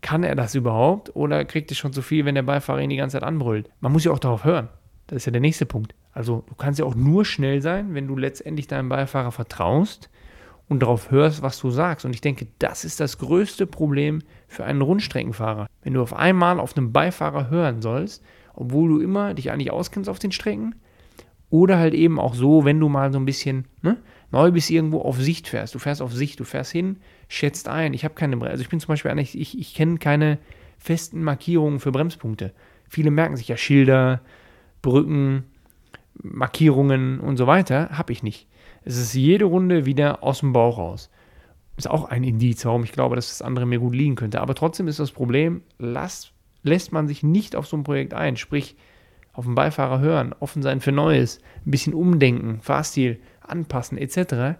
Kann 0.00 0.22
er 0.22 0.36
das 0.36 0.54
überhaupt 0.54 1.14
oder 1.16 1.44
kriegt 1.44 1.70
es 1.70 1.76
schon 1.76 1.92
zu 1.92 2.02
viel, 2.02 2.24
wenn 2.24 2.36
der 2.36 2.42
Beifahrer 2.42 2.80
ihn 2.80 2.90
die 2.90 2.96
ganze 2.96 3.16
Zeit 3.16 3.24
anbrüllt? 3.24 3.68
Man 3.80 3.92
muss 3.92 4.04
ja 4.04 4.12
auch 4.12 4.20
darauf 4.20 4.44
hören. 4.44 4.68
Das 5.08 5.16
ist 5.16 5.26
ja 5.26 5.32
der 5.32 5.40
nächste 5.40 5.66
Punkt. 5.66 5.94
Also 6.12 6.44
du 6.48 6.54
kannst 6.54 6.78
ja 6.78 6.84
auch 6.84 6.94
nur 6.94 7.24
schnell 7.24 7.60
sein, 7.60 7.94
wenn 7.94 8.06
du 8.06 8.16
letztendlich 8.16 8.68
deinem 8.68 8.88
Beifahrer 8.88 9.32
vertraust 9.32 10.08
und 10.68 10.80
darauf 10.82 11.10
hörst, 11.10 11.42
was 11.42 11.58
du 11.58 11.70
sagst. 11.70 12.04
Und 12.04 12.14
ich 12.14 12.20
denke, 12.20 12.46
das 12.58 12.84
ist 12.84 13.00
das 13.00 13.18
größte 13.18 13.66
Problem 13.66 14.22
für 14.46 14.64
einen 14.64 14.82
Rundstreckenfahrer. 14.82 15.66
Wenn 15.82 15.94
du 15.94 16.02
auf 16.02 16.14
einmal 16.14 16.60
auf 16.60 16.76
einen 16.76 16.92
Beifahrer 16.92 17.50
hören 17.50 17.82
sollst, 17.82 18.22
obwohl 18.54 18.88
du 18.88 19.00
immer 19.00 19.34
dich 19.34 19.50
eigentlich 19.50 19.70
auskennst 19.70 20.10
auf 20.10 20.18
den 20.18 20.32
Strecken, 20.32 20.74
oder 21.50 21.78
halt 21.78 21.94
eben 21.94 22.18
auch 22.18 22.34
so, 22.34 22.64
wenn 22.64 22.80
du 22.80 22.88
mal 22.88 23.12
so 23.12 23.18
ein 23.18 23.24
bisschen 23.24 23.64
ne, 23.82 23.96
neu 24.30 24.50
bist, 24.50 24.70
irgendwo 24.70 25.00
auf 25.00 25.20
Sicht 25.20 25.48
fährst. 25.48 25.74
Du 25.74 25.78
fährst 25.78 26.02
auf 26.02 26.12
Sicht, 26.12 26.38
du 26.40 26.44
fährst 26.44 26.72
hin, 26.72 26.96
schätzt 27.28 27.68
ein. 27.68 27.94
Ich 27.94 28.04
habe 28.04 28.14
keine, 28.14 28.36
Bremse. 28.36 28.52
also 28.52 28.62
ich 28.62 28.68
bin 28.68 28.80
zum 28.80 28.88
Beispiel 28.88 29.10
eigentlich, 29.10 29.38
ich, 29.38 29.58
ich 29.58 29.74
kenne 29.74 29.98
keine 29.98 30.38
festen 30.78 31.22
Markierungen 31.22 31.80
für 31.80 31.92
Bremspunkte. 31.92 32.52
Viele 32.88 33.10
merken 33.10 33.36
sich 33.36 33.48
ja 33.48 33.56
Schilder, 33.56 34.20
Brücken, 34.82 35.44
Markierungen 36.22 37.20
und 37.20 37.36
so 37.36 37.46
weiter. 37.46 37.90
Habe 37.90 38.12
ich 38.12 38.22
nicht. 38.22 38.46
Es 38.84 38.96
ist 38.96 39.14
jede 39.14 39.44
Runde 39.44 39.86
wieder 39.86 40.22
aus 40.22 40.40
dem 40.40 40.52
Bauch 40.52 40.78
raus. 40.78 41.10
Ist 41.76 41.90
auch 41.90 42.06
ein 42.06 42.24
Indiz, 42.24 42.64
warum 42.64 42.84
ich 42.84 42.92
glaube, 42.92 43.16
dass 43.16 43.28
das 43.28 43.42
andere 43.42 43.66
mir 43.66 43.78
gut 43.78 43.94
liegen 43.94 44.16
könnte. 44.16 44.40
Aber 44.40 44.54
trotzdem 44.54 44.88
ist 44.88 44.98
das 44.98 45.12
Problem, 45.12 45.62
lass, 45.78 46.32
lässt 46.62 46.92
man 46.92 47.06
sich 47.06 47.22
nicht 47.22 47.54
auf 47.54 47.66
so 47.66 47.76
ein 47.76 47.84
Projekt 47.84 48.14
ein. 48.14 48.36
Sprich, 48.36 48.76
auf 49.38 49.44
den 49.44 49.54
Beifahrer 49.54 50.00
hören, 50.00 50.34
offen 50.40 50.62
sein 50.62 50.80
für 50.80 50.90
Neues, 50.90 51.38
ein 51.64 51.70
bisschen 51.70 51.94
umdenken, 51.94 52.60
Fahrstil 52.60 53.20
anpassen 53.40 53.96
etc., 53.96 54.58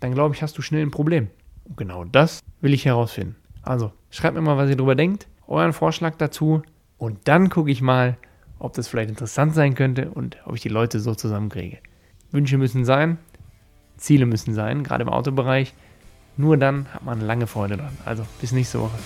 dann 0.00 0.14
glaube 0.14 0.34
ich, 0.34 0.42
hast 0.42 0.56
du 0.56 0.62
schnell 0.62 0.82
ein 0.82 0.90
Problem. 0.90 1.28
Und 1.64 1.76
genau 1.76 2.04
das 2.04 2.40
will 2.62 2.72
ich 2.72 2.86
herausfinden. 2.86 3.36
Also, 3.60 3.92
schreibt 4.08 4.34
mir 4.34 4.40
mal, 4.40 4.56
was 4.56 4.70
ihr 4.70 4.76
darüber 4.76 4.94
denkt, 4.94 5.28
euren 5.46 5.74
Vorschlag 5.74 6.16
dazu 6.16 6.62
und 6.96 7.28
dann 7.28 7.50
gucke 7.50 7.70
ich 7.70 7.82
mal, 7.82 8.16
ob 8.58 8.72
das 8.72 8.88
vielleicht 8.88 9.10
interessant 9.10 9.54
sein 9.54 9.74
könnte 9.74 10.10
und 10.10 10.38
ob 10.46 10.54
ich 10.54 10.62
die 10.62 10.70
Leute 10.70 10.98
so 10.98 11.14
zusammenkriege. 11.14 11.78
Wünsche 12.30 12.56
müssen 12.56 12.86
sein, 12.86 13.18
Ziele 13.98 14.24
müssen 14.24 14.54
sein, 14.54 14.82
gerade 14.82 15.02
im 15.02 15.10
Autobereich. 15.10 15.74
Nur 16.38 16.56
dann 16.56 16.86
hat 16.94 17.04
man 17.04 17.20
lange 17.20 17.46
Freude 17.46 17.76
dran. 17.76 17.96
Also 18.06 18.26
bis 18.40 18.52
nächste 18.52 18.80
Woche. 18.80 18.96